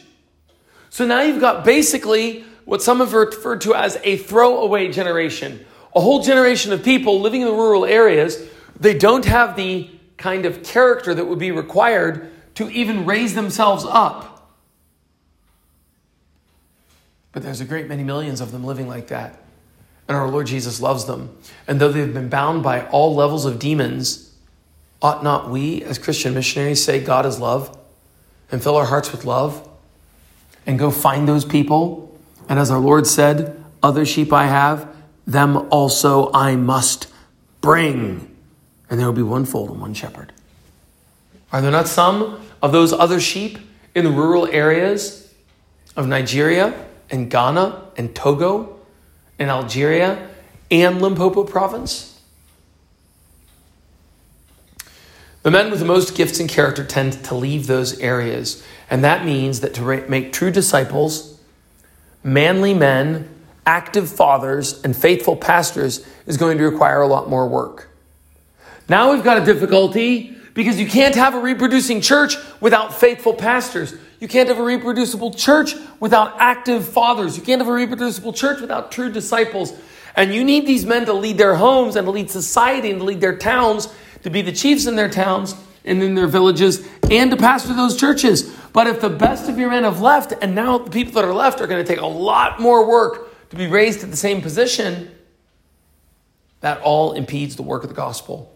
So 0.89 1.05
now 1.05 1.21
you've 1.21 1.39
got 1.39 1.63
basically 1.63 2.43
what 2.65 2.81
some 2.81 2.97
have 2.97 3.13
referred 3.13 3.61
to 3.61 3.75
as 3.75 3.95
a 4.03 4.17
throwaway 4.17 4.91
generation. 4.91 5.63
A 5.95 6.01
whole 6.01 6.23
generation 6.23 6.73
of 6.73 6.83
people 6.83 7.21
living 7.21 7.41
in 7.41 7.47
the 7.47 7.53
rural 7.53 7.85
areas 7.85 8.43
they 8.79 8.97
don't 8.97 9.25
have 9.25 9.55
the 9.55 9.87
kind 10.17 10.47
of 10.47 10.63
character 10.63 11.13
that 11.13 11.25
would 11.25 11.37
be 11.37 11.51
required 11.51 12.31
to 12.55 12.71
even 12.71 13.05
raise 13.05 13.35
themselves 13.35 13.85
up. 13.87 14.51
But 17.33 17.43
there's 17.43 17.61
a 17.61 17.65
great 17.65 17.87
many 17.87 18.03
millions 18.03 18.41
of 18.41 18.51
them 18.51 18.63
living 18.63 18.87
like 18.87 19.09
that. 19.09 19.39
And 20.07 20.17
our 20.17 20.27
Lord 20.27 20.47
Jesus 20.47 20.81
loves 20.81 21.05
them. 21.05 21.37
And 21.67 21.79
though 21.79 21.91
they've 21.91 22.11
been 22.11 22.29
bound 22.29 22.63
by 22.63 22.87
all 22.87 23.13
levels 23.13 23.45
of 23.45 23.59
demons, 23.59 24.26
ought 25.01 25.23
not 25.23 25.49
we, 25.49 25.83
as 25.83 25.99
Christian 25.99 26.33
missionaries, 26.33 26.83
say 26.83 27.03
God 27.03 27.25
is 27.25 27.39
love 27.39 27.77
and 28.51 28.61
fill 28.61 28.75
our 28.75 28.85
hearts 28.85 29.11
with 29.11 29.25
love 29.25 29.67
and 30.65 30.79
go 30.79 30.91
find 30.91 31.27
those 31.27 31.45
people? 31.45 32.17
And 32.49 32.59
as 32.59 32.71
our 32.71 32.79
Lord 32.79 33.07
said, 33.07 33.63
other 33.83 34.05
sheep 34.05 34.33
I 34.33 34.47
have, 34.47 34.93
them 35.25 35.67
also 35.71 36.31
I 36.33 36.55
must 36.55 37.07
bring 37.61 38.37
and 38.89 38.99
there 38.99 39.07
will 39.07 39.13
be 39.13 39.21
one 39.21 39.45
fold 39.45 39.69
and 39.69 39.81
one 39.81 39.93
shepherd. 39.93 40.31
Are 41.51 41.61
there 41.61 41.71
not 41.71 41.87
some 41.87 42.41
of 42.61 42.71
those 42.71 42.93
other 42.93 43.19
sheep 43.19 43.57
in 43.95 44.05
the 44.05 44.11
rural 44.11 44.47
areas 44.47 45.33
of 45.95 46.07
Nigeria 46.07 46.85
and 47.09 47.29
Ghana 47.29 47.81
and 47.97 48.15
Togo 48.15 48.79
and 49.39 49.49
Algeria 49.49 50.29
and 50.71 51.01
Limpopo 51.01 51.43
province? 51.43 52.16
The 55.47 55.51
men 55.51 55.71
with 55.71 55.79
the 55.79 55.85
most 55.85 56.13
gifts 56.13 56.41
and 56.41 56.49
character 56.49 56.83
tend 56.83 57.23
to 57.23 57.33
leave 57.33 57.67
those 57.67 57.97
areas, 58.01 58.61
and 58.89 59.01
that 59.05 59.23
means 59.23 59.61
that 59.61 59.73
to 59.75 60.05
make 60.09 60.33
true 60.33 60.51
disciples, 60.51 61.39
manly 62.21 62.73
men, 62.73 63.29
active 63.65 64.09
fathers, 64.09 64.81
and 64.83 64.93
faithful 64.93 65.37
pastors 65.37 66.05
is 66.25 66.35
going 66.35 66.57
to 66.57 66.69
require 66.69 66.99
a 66.99 67.07
lot 67.07 67.29
more 67.29 67.47
work. 67.47 67.87
Now 68.89 69.13
we've 69.13 69.23
got 69.23 69.41
a 69.41 69.45
difficulty 69.45 70.35
because 70.53 70.81
you 70.81 70.85
can't 70.85 71.15
have 71.15 71.33
a 71.33 71.39
reproducing 71.39 72.01
church 72.01 72.35
without 72.59 72.93
faithful 72.93 73.33
pastors. 73.33 73.93
You 74.19 74.27
can't 74.27 74.49
have 74.49 74.59
a 74.59 74.63
reproducible 74.63 75.33
church 75.33 75.75
without 76.01 76.35
active 76.41 76.85
fathers. 76.85 77.37
You 77.37 77.43
can't 77.43 77.61
have 77.61 77.69
a 77.69 77.73
reproducible 77.73 78.33
church 78.33 78.59
without 78.59 78.91
true 78.91 79.09
disciples. 79.09 79.71
And 80.13 80.33
you 80.33 80.43
need 80.43 80.67
these 80.67 80.85
men 80.85 81.05
to 81.05 81.13
lead 81.13 81.37
their 81.37 81.55
homes 81.55 81.95
and 81.95 82.05
to 82.05 82.11
lead 82.11 82.29
society 82.29 82.89
and 82.89 82.99
to 82.99 83.05
lead 83.05 83.21
their 83.21 83.37
towns, 83.37 83.87
to 84.23 84.29
be 84.29 84.41
the 84.41 84.51
chiefs 84.51 84.85
in 84.85 84.95
their 84.95 85.09
towns 85.09 85.55
and 85.85 86.03
in 86.03 86.15
their 86.15 86.27
villages, 86.27 86.87
and 87.09 87.31
to 87.31 87.37
pastor 87.37 87.73
those 87.73 87.97
churches. 87.97 88.53
But 88.73 88.87
if 88.87 88.99
the 88.99 89.09
best 89.09 89.49
of 89.49 89.57
your 89.57 89.69
men 89.69 89.83
have 89.83 90.01
left, 90.01 90.33
and 90.41 90.53
now 90.53 90.77
the 90.79 90.91
people 90.91 91.13
that 91.13 91.23
are 91.23 91.33
left 91.33 91.61
are 91.61 91.67
going 91.67 91.83
to 91.83 91.87
take 91.87 92.01
a 92.01 92.05
lot 92.05 92.59
more 92.59 92.87
work 92.87 93.49
to 93.49 93.55
be 93.55 93.67
raised 93.67 94.01
to 94.01 94.05
the 94.05 94.17
same 94.17 94.41
position, 94.41 95.09
that 96.59 96.81
all 96.81 97.13
impedes 97.13 97.55
the 97.55 97.63
work 97.63 97.83
of 97.83 97.89
the 97.89 97.95
gospel. 97.95 98.53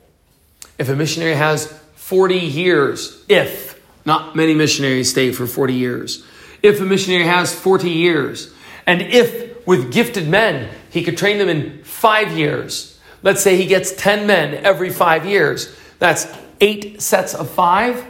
If 0.77 0.89
a 0.89 0.95
missionary 0.95 1.35
has 1.35 1.71
40 1.95 2.35
years, 2.35 3.23
if 3.29 3.81
not 4.05 4.35
many 4.35 4.53
missionaries 4.53 5.09
stay 5.09 5.31
for 5.31 5.47
40 5.47 5.73
years, 5.73 6.25
if 6.61 6.81
a 6.81 6.85
missionary 6.85 7.25
has 7.25 7.53
40 7.53 7.89
years, 7.89 8.53
and 8.85 9.01
if 9.01 9.65
with 9.65 9.93
gifted 9.93 10.27
men 10.27 10.69
he 10.89 11.03
could 11.03 11.17
train 11.17 11.37
them 11.37 11.49
in 11.49 11.83
five 11.83 12.37
years, 12.37 12.90
let's 13.23 13.41
say 13.41 13.57
he 13.57 13.65
gets 13.65 13.91
10 13.93 14.27
men 14.27 14.65
every 14.65 14.89
five 14.89 15.25
years, 15.25 15.75
that's 15.99 16.27
eight 16.59 17.01
sets 17.01 17.33
of 17.33 17.49
five 17.49 18.05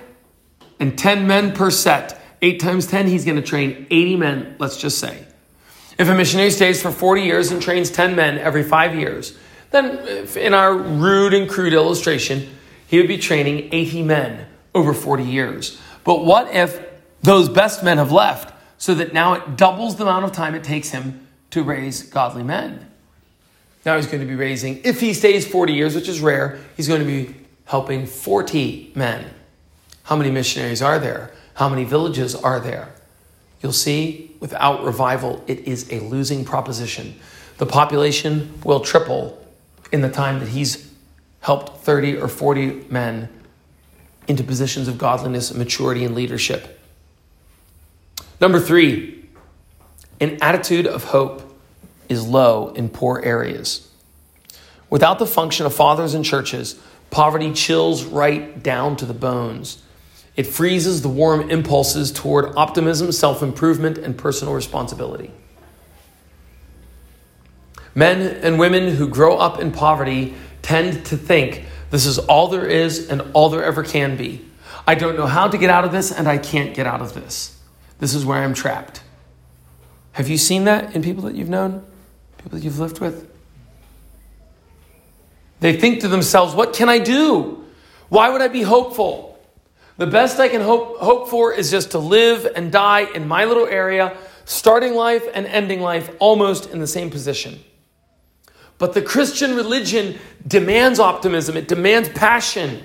and 0.79 0.97
10 0.97 1.27
men 1.27 1.53
per 1.53 1.71
set. 1.71 2.19
Eight 2.41 2.59
times 2.59 2.87
10, 2.87 3.07
he's 3.07 3.23
going 3.23 3.35
to 3.35 3.43
train 3.43 3.85
80 3.91 4.15
men, 4.15 4.55
let's 4.57 4.77
just 4.77 4.97
say. 4.97 5.25
If 5.99 6.09
a 6.09 6.15
missionary 6.15 6.49
stays 6.49 6.81
for 6.81 6.91
40 6.91 7.21
years 7.21 7.51
and 7.51 7.61
trains 7.61 7.91
10 7.91 8.15
men 8.15 8.39
every 8.39 8.63
five 8.63 8.95
years, 8.95 9.37
then 9.69 10.27
in 10.35 10.53
our 10.53 10.75
rude 10.75 11.33
and 11.33 11.49
crude 11.49 11.73
illustration, 11.73 12.49
he 12.87 12.97
would 12.97 13.07
be 13.07 13.17
training 13.17 13.69
80 13.71 14.03
men 14.03 14.47
over 14.73 14.93
40 14.93 15.23
years. 15.23 15.79
But 16.03 16.25
what 16.25 16.53
if 16.53 16.83
those 17.21 17.47
best 17.47 17.83
men 17.83 17.97
have 17.97 18.11
left 18.11 18.53
so 18.77 18.95
that 18.95 19.13
now 19.13 19.33
it 19.33 19.55
doubles 19.55 19.95
the 19.95 20.03
amount 20.03 20.25
of 20.25 20.31
time 20.31 20.55
it 20.55 20.63
takes 20.63 20.89
him 20.89 21.27
to 21.51 21.63
raise 21.63 22.03
godly 22.03 22.43
men? 22.43 22.90
Now 23.85 23.95
he's 23.95 24.05
going 24.05 24.21
to 24.21 24.27
be 24.27 24.35
raising, 24.35 24.81
if 24.83 24.99
he 24.99 25.13
stays 25.13 25.47
40 25.47 25.73
years, 25.73 25.95
which 25.95 26.07
is 26.07 26.21
rare, 26.21 26.59
he's 26.77 26.87
going 26.87 26.99
to 26.99 27.05
be 27.05 27.35
helping 27.65 28.05
40 28.05 28.91
men. 28.95 29.25
How 30.03 30.15
many 30.15 30.29
missionaries 30.29 30.81
are 30.81 30.99
there? 30.99 31.31
How 31.55 31.69
many 31.69 31.83
villages 31.83 32.35
are 32.35 32.59
there? 32.59 32.93
You'll 33.61 33.71
see, 33.71 34.35
without 34.39 34.83
revival, 34.83 35.43
it 35.47 35.59
is 35.67 35.91
a 35.91 35.99
losing 35.99 36.45
proposition. 36.45 37.19
The 37.57 37.65
population 37.65 38.59
will 38.63 38.79
triple 38.79 39.43
in 39.91 40.01
the 40.01 40.09
time 40.09 40.39
that 40.39 40.49
he's 40.49 40.91
helped 41.41 41.83
30 41.83 42.17
or 42.17 42.27
40 42.27 42.85
men 42.89 43.29
into 44.27 44.43
positions 44.43 44.87
of 44.87 44.97
godliness, 44.97 45.53
maturity, 45.53 46.05
and 46.05 46.15
leadership. 46.15 46.79
Number 48.39 48.59
three, 48.59 49.25
an 50.19 50.37
attitude 50.41 50.87
of 50.87 51.05
hope 51.05 51.50
is 52.11 52.27
low 52.27 52.69
in 52.73 52.89
poor 52.89 53.21
areas. 53.23 53.87
Without 54.89 55.17
the 55.17 55.25
function 55.25 55.65
of 55.65 55.73
fathers 55.73 56.13
and 56.13 56.25
churches, 56.25 56.79
poverty 57.09 57.53
chills 57.53 58.03
right 58.03 58.61
down 58.61 58.97
to 58.97 59.05
the 59.05 59.13
bones. 59.13 59.81
It 60.35 60.45
freezes 60.45 61.01
the 61.01 61.09
warm 61.09 61.49
impulses 61.49 62.11
toward 62.11 62.53
optimism, 62.55 63.11
self 63.11 63.41
improvement, 63.41 63.97
and 63.97 64.17
personal 64.17 64.53
responsibility. 64.53 65.31
Men 67.95 68.21
and 68.43 68.59
women 68.59 68.95
who 68.95 69.07
grow 69.07 69.37
up 69.37 69.59
in 69.59 69.71
poverty 69.71 70.35
tend 70.61 71.05
to 71.07 71.17
think 71.17 71.65
this 71.89 72.05
is 72.05 72.19
all 72.19 72.47
there 72.47 72.65
is 72.65 73.09
and 73.09 73.21
all 73.33 73.49
there 73.49 73.63
ever 73.63 73.83
can 73.83 74.15
be. 74.15 74.45
I 74.87 74.95
don't 74.95 75.17
know 75.17 75.27
how 75.27 75.47
to 75.47 75.57
get 75.57 75.69
out 75.69 75.85
of 75.85 75.91
this, 75.91 76.11
and 76.11 76.27
I 76.27 76.37
can't 76.37 76.73
get 76.73 76.87
out 76.87 77.01
of 77.01 77.13
this. 77.13 77.57
This 77.99 78.13
is 78.13 78.25
where 78.25 78.41
I'm 78.43 78.53
trapped. 78.53 79.01
Have 80.13 80.27
you 80.27 80.37
seen 80.37 80.65
that 80.65 80.95
in 80.95 81.01
people 81.01 81.23
that 81.23 81.35
you've 81.35 81.49
known, 81.49 81.85
people 82.43 82.57
that 82.57 82.63
you've 82.63 82.79
lived 82.79 82.99
with? 82.99 83.29
They 85.59 85.77
think 85.77 86.01
to 86.01 86.07
themselves, 86.07 86.55
What 86.55 86.73
can 86.73 86.89
I 86.89 86.99
do? 86.99 87.63
Why 88.09 88.29
would 88.29 88.41
I 88.41 88.47
be 88.47 88.63
hopeful? 88.63 89.39
The 89.97 90.07
best 90.07 90.39
I 90.39 90.47
can 90.47 90.61
hope, 90.61 90.97
hope 90.97 91.29
for 91.29 91.53
is 91.53 91.69
just 91.69 91.91
to 91.91 91.99
live 91.99 92.47
and 92.55 92.71
die 92.71 93.01
in 93.01 93.27
my 93.27 93.45
little 93.45 93.67
area, 93.67 94.17
starting 94.45 94.95
life 94.95 95.23
and 95.33 95.45
ending 95.45 95.81
life 95.81 96.09
almost 96.19 96.71
in 96.71 96.79
the 96.79 96.87
same 96.87 97.11
position. 97.11 97.59
But 98.79 98.93
the 98.93 99.01
Christian 99.01 99.55
religion 99.55 100.17
demands 100.47 100.99
optimism, 100.99 101.55
it 101.55 101.67
demands 101.67 102.09
passion. 102.09 102.81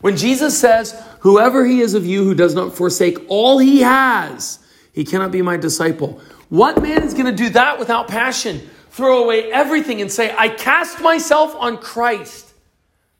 When 0.00 0.16
Jesus 0.16 0.58
says, 0.58 1.00
Whoever 1.20 1.66
he 1.66 1.80
is 1.80 1.94
of 1.94 2.06
you 2.06 2.24
who 2.24 2.34
does 2.34 2.54
not 2.54 2.74
forsake 2.74 3.18
all 3.28 3.58
he 3.58 3.82
has, 3.82 4.58
He 4.92 5.04
cannot 5.04 5.30
be 5.30 5.42
my 5.42 5.56
disciple. 5.56 6.20
What 6.52 6.82
man 6.82 7.02
is 7.02 7.14
going 7.14 7.24
to 7.24 7.32
do 7.32 7.48
that 7.48 7.78
without 7.78 8.08
passion? 8.08 8.60
Throw 8.90 9.24
away 9.24 9.50
everything 9.50 10.02
and 10.02 10.12
say, 10.12 10.34
I 10.36 10.50
cast 10.50 11.00
myself 11.00 11.54
on 11.54 11.78
Christ. 11.78 12.52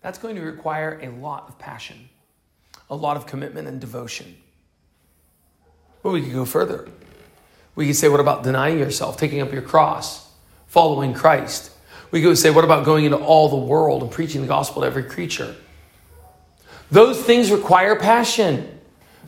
That's 0.02 0.18
going 0.18 0.36
to 0.36 0.42
require 0.42 1.00
a 1.02 1.08
lot 1.08 1.48
of 1.48 1.58
passion, 1.58 2.10
a 2.90 2.94
lot 2.94 3.16
of 3.16 3.24
commitment 3.24 3.68
and 3.68 3.80
devotion. 3.80 4.36
But 6.02 6.10
we 6.10 6.20
could 6.20 6.34
go 6.34 6.44
further. 6.44 6.90
We 7.74 7.86
could 7.86 7.96
say, 7.96 8.10
what 8.10 8.20
about 8.20 8.42
denying 8.42 8.78
yourself, 8.78 9.16
taking 9.16 9.40
up 9.40 9.50
your 9.50 9.62
cross, 9.62 10.30
following 10.66 11.14
Christ? 11.14 11.70
We 12.10 12.20
could 12.20 12.36
say, 12.36 12.50
what 12.50 12.64
about 12.64 12.84
going 12.84 13.06
into 13.06 13.16
all 13.16 13.48
the 13.48 13.56
world 13.56 14.02
and 14.02 14.10
preaching 14.10 14.42
the 14.42 14.46
gospel 14.46 14.82
to 14.82 14.86
every 14.86 15.04
creature? 15.04 15.56
Those 16.90 17.18
things 17.18 17.50
require 17.50 17.96
passion. 17.96 18.78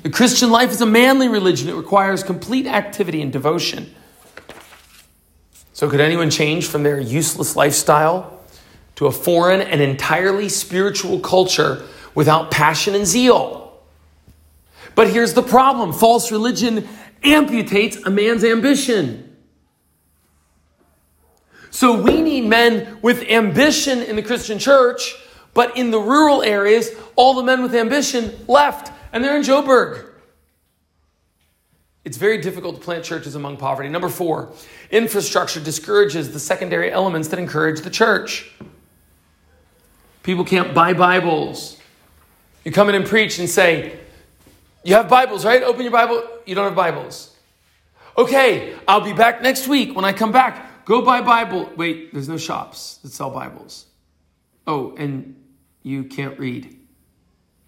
The 0.03 0.11
Christian 0.11 0.51
life 0.51 0.71
is 0.71 0.81
a 0.81 0.87
manly 0.87 1.29
religion. 1.29 1.69
It 1.69 1.75
requires 1.75 2.23
complete 2.23 2.67
activity 2.67 3.23
and 3.23 3.33
devotion. 3.33 3.95
So, 5.73 5.91
could 5.91 6.01
anyone 6.01 6.31
change 6.31 6.69
from 6.69 6.85
their 6.85 7.01
useless 7.01 7.57
lifestyle 7.57 8.41
to 8.95 9.07
a 9.07 9.13
foreign 9.13 9.61
and 9.61 9.81
entirely 9.81 10.49
spiritual 10.49 11.19
culture 11.19 11.83
without 12.15 12.51
passion 12.51 12.95
and 12.95 13.05
zeal? 13.05 13.77
But 14.95 15.11
here's 15.11 15.35
the 15.35 15.43
problem 15.43 15.93
false 15.93 16.31
religion 16.31 16.89
amputates 17.23 18.05
a 18.07 18.11
man's 18.11 18.45
ambition. 18.45 19.37
So, 21.71 22.01
we 22.01 22.23
need 22.23 22.45
men 22.45 22.99
with 23.03 23.23
ambition 23.23 24.01
in 24.01 24.15
the 24.15 24.23
Christian 24.23 24.61
church, 24.61 25.17
but 25.55 25.77
in 25.77 25.91
the 25.91 25.99
rural 25.99 26.43
areas, 26.43 26.91
all 27.17 27.35
the 27.35 27.43
men 27.43 27.63
with 27.63 27.75
ambition 27.75 28.33
left 28.47 28.93
and 29.15 29.23
they're 29.23 29.37
in 29.37 29.43
Joburg. 29.43 30.05
It's 32.05 32.19
very 32.19 32.39
difficult 32.39 32.75
to 32.75 32.83
plant 32.83 33.05
churches 33.05 33.37
among 33.37 33.57
poverty. 33.57 33.89
Number 33.89 34.11
four, 34.11 34.53
infrastructure 34.91 35.61
discourages 35.61 36.33
the 36.33 36.41
secondary 36.41 36.91
elements 36.91 37.29
that 37.29 37.39
encourage 37.39 37.81
the 37.81 37.91
church. 37.91 38.53
People 40.23 40.45
can't 40.45 40.75
buy 40.75 40.93
Bibles. 40.93 41.81
You 42.65 42.73
come 42.73 42.89
in 42.89 42.95
and 42.95 43.07
preach 43.07 43.39
and 43.39 43.49
say, 43.49 43.99
You 44.83 44.97
have 44.97 45.09
Bibles, 45.09 45.45
right? 45.47 45.63
Open 45.63 45.83
your 45.83 45.93
Bible. 45.93 46.23
You 46.45 46.55
don't 46.55 46.65
have 46.65 46.75
Bibles. 46.75 47.35
Okay, 48.19 48.77
I'll 48.87 49.01
be 49.01 49.13
back 49.13 49.43
next 49.43 49.69
week. 49.69 49.95
When 49.95 50.05
I 50.05 50.13
come 50.13 50.33
back, 50.33 50.85
go 50.85 51.03
buy 51.03 51.21
Bible. 51.21 51.71
Wait, 51.77 52.13
there's 52.13 52.29
no 52.29 52.37
shops 52.37 52.99
that 52.99 53.13
sell 53.13 53.31
Bibles. 53.31 53.87
Oh, 54.67 54.95
and 54.97 55.37
you 55.83 56.05
can't 56.05 56.39
read 56.39 56.84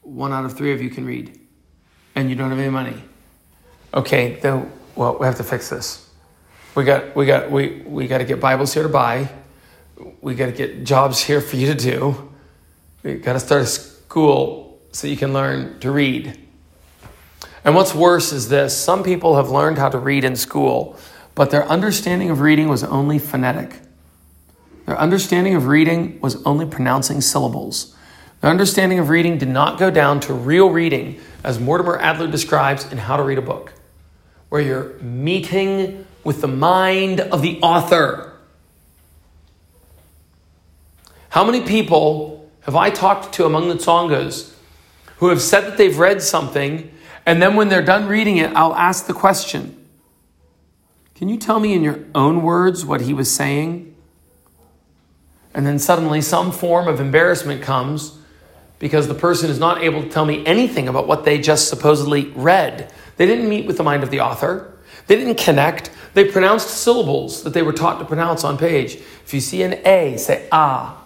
one 0.06 0.32
out 0.32 0.44
of 0.44 0.56
three 0.56 0.72
of 0.72 0.80
you 0.80 0.88
can 0.88 1.04
read, 1.04 1.38
and 2.14 2.30
you 2.30 2.36
don't 2.36 2.50
have 2.50 2.58
any 2.58 2.70
money. 2.70 3.02
Okay, 3.92 4.38
then 4.40 4.70
well, 4.94 5.18
we 5.18 5.26
have 5.26 5.36
to 5.36 5.44
fix 5.44 5.68
this. 5.68 6.08
We 6.74 6.84
got 6.84 7.16
we 7.16 7.26
got 7.26 7.50
we 7.50 7.82
we 7.86 8.06
got 8.06 8.18
to 8.18 8.24
get 8.24 8.40
Bibles 8.40 8.72
here 8.72 8.84
to 8.84 8.88
buy. 8.88 9.28
We 10.20 10.34
got 10.34 10.46
to 10.46 10.52
get 10.52 10.84
jobs 10.84 11.22
here 11.22 11.40
for 11.40 11.56
you 11.56 11.66
to 11.66 11.74
do. 11.74 12.32
We 13.02 13.14
got 13.14 13.32
to 13.32 13.40
start 13.40 13.62
a 13.62 13.66
school 13.66 14.78
so 14.92 15.06
you 15.06 15.16
can 15.16 15.32
learn 15.32 15.80
to 15.80 15.90
read. 15.90 16.38
And 17.64 17.74
what's 17.74 17.94
worse 17.94 18.32
is 18.32 18.48
this 18.48 18.76
some 18.76 19.02
people 19.02 19.36
have 19.36 19.50
learned 19.50 19.78
how 19.78 19.88
to 19.88 19.98
read 19.98 20.22
in 20.22 20.36
school, 20.36 20.96
but 21.34 21.50
their 21.50 21.66
understanding 21.66 22.30
of 22.30 22.40
reading 22.40 22.68
was 22.68 22.84
only 22.84 23.18
phonetic. 23.18 23.80
Their 24.84 24.98
understanding 24.98 25.56
of 25.56 25.66
reading 25.66 26.20
was 26.20 26.40
only 26.44 26.64
pronouncing 26.64 27.20
syllables. 27.20 27.95
Their 28.46 28.52
understanding 28.52 29.00
of 29.00 29.08
reading 29.08 29.38
did 29.38 29.48
not 29.48 29.76
go 29.76 29.90
down 29.90 30.20
to 30.20 30.32
real 30.32 30.70
reading, 30.70 31.18
as 31.42 31.58
Mortimer 31.58 31.98
Adler 31.98 32.28
describes 32.28 32.92
in 32.92 32.96
How 32.96 33.16
to 33.16 33.24
Read 33.24 33.38
a 33.38 33.42
Book, 33.42 33.72
where 34.50 34.60
you're 34.60 34.92
meeting 35.00 36.06
with 36.22 36.42
the 36.42 36.46
mind 36.46 37.18
of 37.18 37.42
the 37.42 37.58
author. 37.60 38.36
How 41.30 41.42
many 41.42 41.62
people 41.62 42.48
have 42.60 42.76
I 42.76 42.90
talked 42.90 43.34
to 43.34 43.46
among 43.46 43.68
the 43.68 43.74
Tsongas 43.74 44.54
who 45.16 45.30
have 45.30 45.42
said 45.42 45.62
that 45.62 45.76
they've 45.76 45.98
read 45.98 46.22
something, 46.22 46.94
and 47.26 47.42
then 47.42 47.56
when 47.56 47.68
they're 47.68 47.82
done 47.82 48.06
reading 48.06 48.36
it, 48.36 48.52
I'll 48.54 48.76
ask 48.76 49.08
the 49.08 49.12
question 49.12 49.76
Can 51.16 51.28
you 51.28 51.36
tell 51.36 51.58
me 51.58 51.74
in 51.74 51.82
your 51.82 51.98
own 52.14 52.42
words 52.42 52.84
what 52.86 53.00
he 53.00 53.12
was 53.12 53.28
saying? 53.28 53.96
And 55.52 55.66
then 55.66 55.80
suddenly 55.80 56.20
some 56.20 56.52
form 56.52 56.86
of 56.86 57.00
embarrassment 57.00 57.60
comes 57.60 58.20
because 58.78 59.08
the 59.08 59.14
person 59.14 59.50
is 59.50 59.58
not 59.58 59.82
able 59.82 60.02
to 60.02 60.08
tell 60.08 60.24
me 60.24 60.44
anything 60.46 60.88
about 60.88 61.06
what 61.06 61.24
they 61.24 61.38
just 61.38 61.68
supposedly 61.68 62.26
read. 62.34 62.92
They 63.16 63.26
didn't 63.26 63.48
meet 63.48 63.66
with 63.66 63.76
the 63.76 63.82
mind 63.82 64.02
of 64.02 64.10
the 64.10 64.20
author. 64.20 64.72
They 65.06 65.16
didn't 65.16 65.38
connect. 65.38 65.90
They 66.14 66.24
pronounced 66.24 66.68
syllables 66.68 67.42
that 67.44 67.54
they 67.54 67.62
were 67.62 67.72
taught 67.72 67.98
to 68.00 68.04
pronounce 68.04 68.44
on 68.44 68.58
page. 68.58 68.96
If 68.96 69.32
you 69.32 69.40
see 69.40 69.62
an 69.62 69.74
A, 69.86 70.16
say 70.18 70.48
ah. 70.52 71.02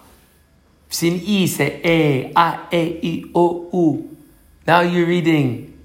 If 0.89 1.01
you 1.01 1.09
see 1.09 1.15
an 1.15 1.21
E, 1.23 1.47
say 1.47 1.81
A, 1.83 2.33
A, 2.35 2.59
A, 2.71 2.99
E, 3.01 3.31
O, 3.33 3.69
U. 3.73 4.17
Now 4.67 4.81
you're 4.81 5.07
reading. 5.07 5.79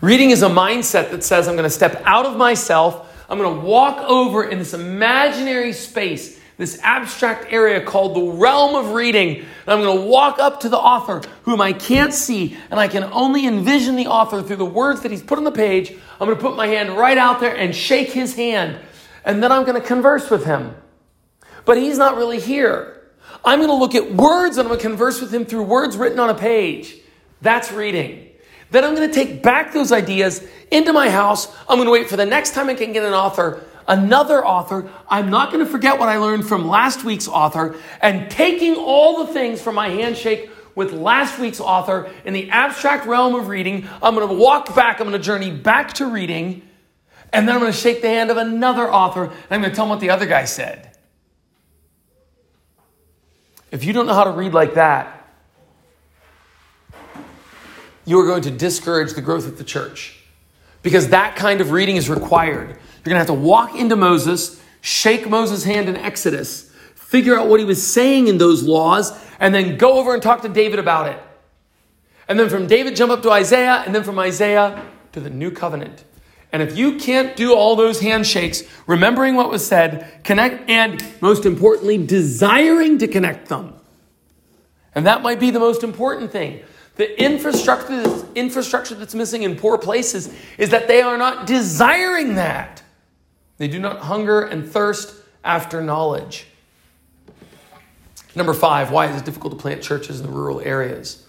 Reading 0.00 0.30
is 0.30 0.42
a 0.42 0.48
mindset 0.48 1.10
that 1.10 1.22
says, 1.22 1.46
I'm 1.46 1.54
going 1.54 1.64
to 1.64 1.70
step 1.70 2.02
out 2.04 2.26
of 2.26 2.36
myself. 2.36 3.08
I'm 3.28 3.38
going 3.38 3.60
to 3.60 3.64
walk 3.64 3.98
over 3.98 4.44
in 4.44 4.58
this 4.58 4.74
imaginary 4.74 5.72
space 5.72 6.40
this 6.58 6.78
abstract 6.82 7.52
area 7.52 7.84
called 7.84 8.14
the 8.14 8.32
realm 8.38 8.74
of 8.74 8.92
reading. 8.92 9.38
And 9.38 9.46
I'm 9.66 9.80
going 9.80 9.98
to 9.98 10.04
walk 10.06 10.38
up 10.38 10.60
to 10.60 10.68
the 10.68 10.78
author, 10.78 11.22
whom 11.42 11.60
I 11.60 11.72
can't 11.72 12.12
see, 12.12 12.56
and 12.70 12.78
I 12.78 12.88
can 12.88 13.04
only 13.04 13.46
envision 13.46 13.96
the 13.96 14.06
author 14.06 14.42
through 14.42 14.56
the 14.56 14.64
words 14.64 15.02
that 15.02 15.10
he's 15.10 15.22
put 15.22 15.38
on 15.38 15.44
the 15.44 15.52
page. 15.52 15.92
I'm 16.20 16.26
going 16.26 16.36
to 16.36 16.42
put 16.42 16.56
my 16.56 16.66
hand 16.66 16.90
right 16.90 17.18
out 17.18 17.40
there 17.40 17.56
and 17.56 17.74
shake 17.74 18.10
his 18.10 18.34
hand, 18.36 18.78
and 19.24 19.42
then 19.42 19.50
I'm 19.50 19.64
going 19.64 19.80
to 19.80 19.86
converse 19.86 20.30
with 20.30 20.44
him. 20.44 20.74
But 21.64 21.78
he's 21.78 21.98
not 21.98 22.16
really 22.16 22.40
here. 22.40 23.02
I'm 23.44 23.58
going 23.58 23.70
to 23.70 23.74
look 23.74 23.94
at 23.94 24.12
words 24.12 24.56
and 24.56 24.66
I'm 24.66 24.68
going 24.68 24.80
to 24.80 24.86
converse 24.86 25.20
with 25.20 25.32
him 25.32 25.44
through 25.44 25.64
words 25.64 25.96
written 25.96 26.18
on 26.18 26.30
a 26.30 26.34
page. 26.34 26.96
That's 27.40 27.72
reading. 27.72 28.28
Then 28.70 28.84
I'm 28.84 28.94
going 28.94 29.08
to 29.08 29.14
take 29.14 29.42
back 29.42 29.72
those 29.72 29.92
ideas 29.92 30.46
into 30.70 30.92
my 30.92 31.10
house. 31.10 31.52
I'm 31.68 31.76
going 31.76 31.86
to 31.86 31.92
wait 31.92 32.08
for 32.08 32.16
the 32.16 32.24
next 32.24 32.54
time 32.54 32.68
I 32.68 32.74
can 32.74 32.92
get 32.92 33.04
an 33.04 33.12
author 33.12 33.64
another 33.88 34.44
author. 34.44 34.90
I'm 35.08 35.30
not 35.30 35.52
going 35.52 35.64
to 35.64 35.70
forget 35.70 35.98
what 35.98 36.08
I 36.08 36.18
learned 36.18 36.46
from 36.46 36.68
last 36.68 37.04
week's 37.04 37.28
author 37.28 37.76
and 38.00 38.30
taking 38.30 38.76
all 38.76 39.24
the 39.24 39.32
things 39.32 39.60
from 39.60 39.74
my 39.74 39.88
handshake 39.88 40.50
with 40.74 40.92
last 40.92 41.38
week's 41.38 41.60
author 41.60 42.10
in 42.24 42.32
the 42.32 42.50
abstract 42.50 43.06
realm 43.06 43.34
of 43.34 43.48
reading. 43.48 43.88
I'm 44.02 44.14
going 44.14 44.28
to 44.28 44.34
walk 44.34 44.74
back. 44.74 45.00
I'm 45.00 45.08
going 45.08 45.20
to 45.20 45.24
journey 45.24 45.50
back 45.50 45.94
to 45.94 46.06
reading. 46.06 46.62
And 47.32 47.48
then 47.48 47.54
I'm 47.54 47.60
going 47.60 47.72
to 47.72 47.78
shake 47.78 48.02
the 48.02 48.08
hand 48.08 48.30
of 48.30 48.36
another 48.36 48.90
author 48.90 49.24
and 49.24 49.34
I'm 49.50 49.60
going 49.60 49.70
to 49.70 49.76
tell 49.76 49.86
them 49.86 49.90
what 49.90 50.00
the 50.00 50.10
other 50.10 50.26
guy 50.26 50.44
said. 50.44 50.96
If 53.70 53.84
you 53.84 53.94
don't 53.94 54.06
know 54.06 54.14
how 54.14 54.24
to 54.24 54.32
read 54.32 54.52
like 54.52 54.74
that, 54.74 55.18
you 58.04 58.18
are 58.18 58.26
going 58.26 58.42
to 58.42 58.50
discourage 58.50 59.14
the 59.14 59.22
growth 59.22 59.46
of 59.46 59.56
the 59.56 59.64
church 59.64 60.18
because 60.82 61.08
that 61.08 61.36
kind 61.36 61.60
of 61.60 61.70
reading 61.70 61.96
is 61.96 62.10
required. 62.10 62.78
You're 63.04 63.14
going 63.14 63.24
to 63.24 63.32
have 63.32 63.38
to 63.38 63.46
walk 63.46 63.74
into 63.74 63.96
Moses, 63.96 64.62
shake 64.80 65.28
Moses' 65.28 65.64
hand 65.64 65.88
in 65.88 65.96
Exodus, 65.96 66.70
figure 66.94 67.36
out 67.36 67.48
what 67.48 67.58
he 67.58 67.66
was 67.66 67.84
saying 67.84 68.28
in 68.28 68.38
those 68.38 68.62
laws, 68.62 69.12
and 69.40 69.52
then 69.54 69.76
go 69.76 69.98
over 69.98 70.14
and 70.14 70.22
talk 70.22 70.42
to 70.42 70.48
David 70.48 70.78
about 70.78 71.08
it. 71.08 71.20
And 72.28 72.38
then 72.38 72.48
from 72.48 72.68
David, 72.68 72.94
jump 72.94 73.10
up 73.10 73.22
to 73.22 73.30
Isaiah, 73.30 73.82
and 73.84 73.94
then 73.94 74.04
from 74.04 74.18
Isaiah 74.18 74.86
to 75.12 75.20
the 75.20 75.30
new 75.30 75.50
covenant. 75.50 76.04
And 76.52 76.62
if 76.62 76.76
you 76.76 76.96
can't 76.96 77.34
do 77.34 77.54
all 77.54 77.76
those 77.76 78.00
handshakes, 78.00 78.62
remembering 78.86 79.34
what 79.34 79.50
was 79.50 79.66
said, 79.66 80.22
connect, 80.22 80.68
and 80.70 81.02
most 81.20 81.46
importantly, 81.46 81.98
desiring 82.06 82.98
to 82.98 83.08
connect 83.08 83.48
them. 83.48 83.74
And 84.94 85.06
that 85.06 85.22
might 85.22 85.40
be 85.40 85.50
the 85.50 85.58
most 85.58 85.82
important 85.82 86.30
thing. 86.30 86.62
The 86.96 87.20
infrastructure, 87.22 88.26
infrastructure 88.34 88.94
that's 88.94 89.14
missing 89.14 89.42
in 89.42 89.56
poor 89.56 89.78
places 89.78 90.32
is 90.58 90.70
that 90.70 90.88
they 90.88 91.00
are 91.00 91.16
not 91.16 91.46
desiring 91.46 92.34
that. 92.34 92.81
They 93.58 93.68
do 93.68 93.78
not 93.78 94.00
hunger 94.00 94.42
and 94.42 94.68
thirst 94.68 95.14
after 95.44 95.82
knowledge. 95.82 96.46
Number 98.34 98.54
five, 98.54 98.90
why 98.90 99.06
is 99.06 99.20
it 99.20 99.24
difficult 99.24 99.52
to 99.52 99.58
plant 99.58 99.82
churches 99.82 100.20
in 100.20 100.26
the 100.26 100.32
rural 100.32 100.60
areas? 100.60 101.26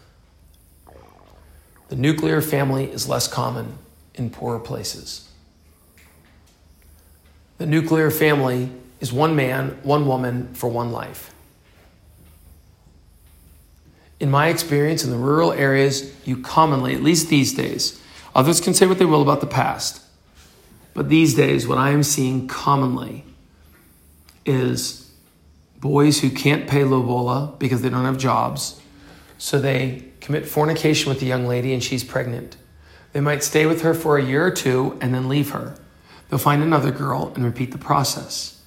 The 1.90 1.96
nuclear 1.96 2.42
family 2.42 2.86
is 2.86 3.10
less 3.10 3.28
common 3.28 3.78
in 4.16 4.30
poorer 4.30 4.60
places. 4.60 5.30
The 7.58 7.66
nuclear 7.66 8.10
family 8.10 8.70
is 9.00 9.12
one 9.14 9.36
man, 9.36 9.78
one 9.84 10.08
woman 10.08 10.54
for 10.54 10.70
one 10.70 10.92
life. 10.92 11.34
In 14.20 14.32
my 14.32 14.48
experience 14.48 15.04
in 15.04 15.12
the 15.12 15.18
rural 15.18 15.52
areas, 15.52 16.14
you 16.26 16.38
commonly, 16.38 16.96
at 16.96 17.04
least 17.04 17.30
these 17.30 17.54
days, 17.54 18.02
others 18.34 18.62
can 18.62 18.74
say 18.74 18.88
what 18.88 18.98
they 18.98 19.06
will 19.06 19.22
about 19.22 19.42
the 19.42 19.48
past, 19.48 20.02
but 20.94 21.10
these 21.10 21.34
days, 21.34 21.68
what 21.68 21.78
I 21.78 21.92
am 21.92 22.04
seeing 22.04 22.48
commonly 22.48 23.26
is 24.46 25.12
boys 25.80 26.22
who 26.22 26.30
can't 26.30 26.68
pay 26.68 26.84
lobola 26.84 27.56
because 27.60 27.82
they 27.82 27.90
don't 27.90 28.06
have 28.06 28.18
jobs. 28.18 28.80
So 29.38 29.60
they 29.60 30.06
commit 30.22 30.48
fornication 30.48 31.10
with 31.10 31.20
the 31.20 31.26
young 31.26 31.46
lady 31.46 31.74
and 31.74 31.84
she's 31.84 32.04
pregnant. 32.04 32.56
They 33.12 33.20
might 33.20 33.44
stay 33.44 33.66
with 33.66 33.82
her 33.82 33.94
for 33.94 34.18
a 34.18 34.24
year 34.24 34.46
or 34.46 34.52
two 34.52 34.98
and 35.02 35.14
then 35.14 35.28
leave 35.28 35.52
her. 35.52 35.76
They'll 36.30 36.40
find 36.40 36.64
another 36.64 36.92
girl 36.92 37.32
and 37.36 37.44
repeat 37.44 37.72
the 37.72 37.78
process. 37.78 38.62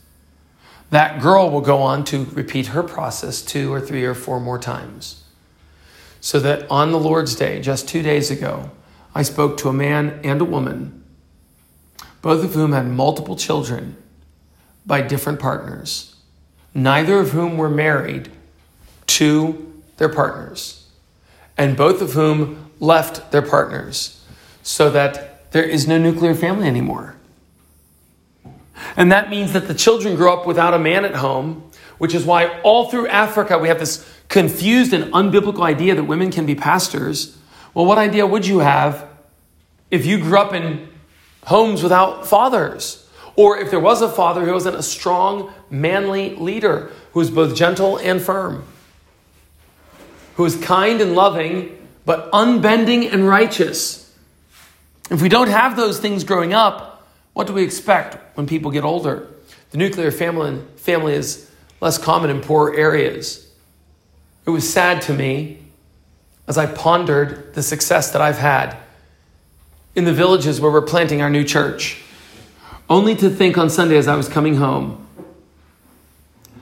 That 0.90 1.20
girl 1.20 1.50
will 1.50 1.62
go 1.62 1.78
on 1.78 2.04
to 2.04 2.24
repeat 2.26 2.68
her 2.68 2.82
process 2.82 3.42
two 3.42 3.72
or 3.72 3.80
three 3.80 4.04
or 4.04 4.14
four 4.14 4.38
more 4.38 4.58
times. 4.58 5.24
So 6.20 6.38
that 6.40 6.70
on 6.70 6.92
the 6.92 6.98
Lord's 6.98 7.34
Day, 7.34 7.60
just 7.60 7.88
two 7.88 8.02
days 8.02 8.30
ago, 8.30 8.70
I 9.14 9.22
spoke 9.22 9.56
to 9.58 9.68
a 9.68 9.72
man 9.72 10.20
and 10.22 10.40
a 10.40 10.44
woman, 10.44 10.95
both 12.26 12.42
of 12.42 12.54
whom 12.54 12.72
had 12.72 12.88
multiple 12.88 13.36
children 13.36 13.96
by 14.84 15.00
different 15.00 15.38
partners, 15.38 16.16
neither 16.74 17.20
of 17.20 17.30
whom 17.30 17.56
were 17.56 17.70
married 17.70 18.28
to 19.06 19.80
their 19.98 20.08
partners, 20.08 20.88
and 21.56 21.76
both 21.76 22.02
of 22.02 22.14
whom 22.14 22.68
left 22.80 23.30
their 23.30 23.42
partners 23.42 24.24
so 24.64 24.90
that 24.90 25.52
there 25.52 25.62
is 25.62 25.86
no 25.86 25.98
nuclear 25.98 26.34
family 26.34 26.66
anymore. 26.66 27.14
And 28.96 29.12
that 29.12 29.30
means 29.30 29.52
that 29.52 29.68
the 29.68 29.74
children 29.74 30.16
grow 30.16 30.32
up 30.32 30.48
without 30.48 30.74
a 30.74 30.80
man 30.80 31.04
at 31.04 31.14
home, 31.14 31.70
which 31.98 32.12
is 32.12 32.24
why 32.24 32.60
all 32.62 32.90
through 32.90 33.06
Africa 33.06 33.56
we 33.56 33.68
have 33.68 33.78
this 33.78 34.04
confused 34.26 34.92
and 34.92 35.12
unbiblical 35.12 35.62
idea 35.62 35.94
that 35.94 36.02
women 36.02 36.32
can 36.32 36.44
be 36.44 36.56
pastors. 36.56 37.38
Well, 37.72 37.86
what 37.86 37.98
idea 37.98 38.26
would 38.26 38.48
you 38.48 38.58
have 38.58 39.08
if 39.92 40.04
you 40.04 40.18
grew 40.18 40.40
up 40.40 40.52
in 40.52 40.88
homes 41.46 41.82
without 41.82 42.26
fathers? 42.26 43.08
Or 43.34 43.58
if 43.58 43.70
there 43.70 43.80
was 43.80 44.02
a 44.02 44.08
father 44.08 44.44
who 44.44 44.52
wasn't 44.52 44.76
a 44.76 44.82
strong, 44.82 45.52
manly 45.70 46.34
leader 46.36 46.90
who 47.12 47.20
was 47.20 47.30
both 47.30 47.54
gentle 47.54 47.98
and 47.98 48.20
firm, 48.20 48.64
who 50.36 50.42
was 50.42 50.56
kind 50.56 51.00
and 51.00 51.14
loving, 51.14 51.88
but 52.04 52.30
unbending 52.32 53.06
and 53.08 53.26
righteous. 53.26 54.14
If 55.10 55.22
we 55.22 55.28
don't 55.28 55.48
have 55.48 55.76
those 55.76 55.98
things 55.98 56.24
growing 56.24 56.52
up, 56.52 57.06
what 57.32 57.46
do 57.46 57.52
we 57.52 57.62
expect 57.62 58.36
when 58.36 58.46
people 58.46 58.70
get 58.70 58.84
older? 58.84 59.28
The 59.70 59.78
nuclear 59.78 60.10
family, 60.10 60.62
family 60.76 61.14
is 61.14 61.50
less 61.80 61.98
common 61.98 62.30
in 62.30 62.40
poor 62.40 62.74
areas. 62.74 63.50
It 64.46 64.50
was 64.50 64.70
sad 64.72 65.02
to 65.02 65.12
me 65.12 65.58
as 66.48 66.56
I 66.56 66.66
pondered 66.66 67.54
the 67.54 67.62
success 67.62 68.12
that 68.12 68.22
I've 68.22 68.38
had 68.38 68.76
in 69.96 70.04
the 70.04 70.12
villages 70.12 70.60
where 70.60 70.70
we're 70.70 70.82
planting 70.82 71.22
our 71.22 71.30
new 71.30 71.42
church, 71.42 72.02
only 72.88 73.16
to 73.16 73.30
think 73.30 73.56
on 73.56 73.70
Sunday 73.70 73.96
as 73.96 74.06
I 74.06 74.14
was 74.14 74.28
coming 74.28 74.56
home, 74.56 75.04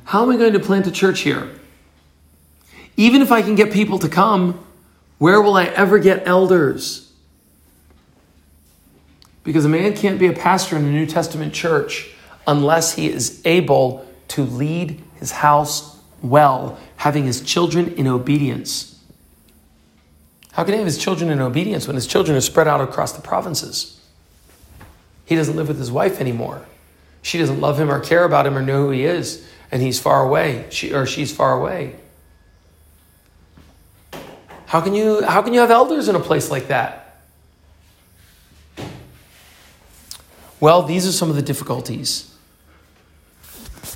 how 0.04 0.22
am 0.22 0.30
I 0.30 0.36
going 0.36 0.52
to 0.52 0.60
plant 0.60 0.86
a 0.86 0.92
church 0.92 1.20
here? 1.20 1.50
Even 2.96 3.20
if 3.20 3.32
I 3.32 3.42
can 3.42 3.56
get 3.56 3.72
people 3.72 3.98
to 3.98 4.08
come, 4.08 4.64
where 5.18 5.42
will 5.42 5.56
I 5.56 5.64
ever 5.64 5.98
get 5.98 6.26
elders? 6.26 7.12
Because 9.42 9.64
a 9.64 9.68
man 9.68 9.96
can't 9.96 10.18
be 10.18 10.28
a 10.28 10.32
pastor 10.32 10.76
in 10.76 10.84
a 10.84 10.90
New 10.90 11.06
Testament 11.06 11.52
church 11.52 12.14
unless 12.46 12.94
he 12.94 13.10
is 13.10 13.42
able 13.44 14.06
to 14.28 14.42
lead 14.42 15.02
his 15.16 15.32
house 15.32 16.00
well, 16.22 16.78
having 16.96 17.24
his 17.24 17.40
children 17.42 17.94
in 17.94 18.06
obedience. 18.06 18.93
How 20.54 20.62
can 20.62 20.74
he 20.74 20.78
have 20.78 20.86
his 20.86 20.98
children 20.98 21.30
in 21.30 21.40
obedience 21.40 21.88
when 21.88 21.96
his 21.96 22.06
children 22.06 22.36
are 22.36 22.40
spread 22.40 22.68
out 22.68 22.80
across 22.80 23.10
the 23.10 23.20
provinces? 23.20 24.00
He 25.24 25.34
doesn't 25.34 25.56
live 25.56 25.66
with 25.66 25.78
his 25.78 25.90
wife 25.90 26.20
anymore. 26.20 26.64
She 27.22 27.38
doesn't 27.38 27.60
love 27.60 27.80
him 27.80 27.90
or 27.90 27.98
care 27.98 28.22
about 28.22 28.46
him 28.46 28.56
or 28.56 28.62
know 28.62 28.84
who 28.84 28.90
he 28.90 29.04
is, 29.04 29.44
and 29.72 29.82
he's 29.82 29.98
far 29.98 30.24
away. 30.24 30.66
She 30.70 30.94
or 30.94 31.06
she's 31.06 31.34
far 31.34 31.58
away. 31.58 31.96
How 34.66 34.80
can 34.80 34.94
you 34.94 35.24
how 35.24 35.42
can 35.42 35.54
you 35.54 35.60
have 35.60 35.72
elders 35.72 36.08
in 36.08 36.14
a 36.14 36.20
place 36.20 36.50
like 36.50 36.68
that? 36.68 37.20
Well, 40.60 40.82
these 40.82 41.04
are 41.06 41.12
some 41.12 41.30
of 41.30 41.36
the 41.36 41.42
difficulties. 41.42 42.32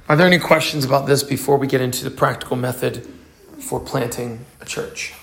Are 0.08 0.16
there 0.16 0.26
any 0.26 0.40
questions 0.40 0.84
about 0.84 1.06
this 1.06 1.22
before 1.22 1.56
we 1.56 1.68
get 1.68 1.80
into 1.80 2.02
the 2.02 2.10
practical 2.10 2.56
method 2.56 3.06
for 3.60 3.78
planting 3.78 4.44
a 4.60 4.64
church? 4.64 5.14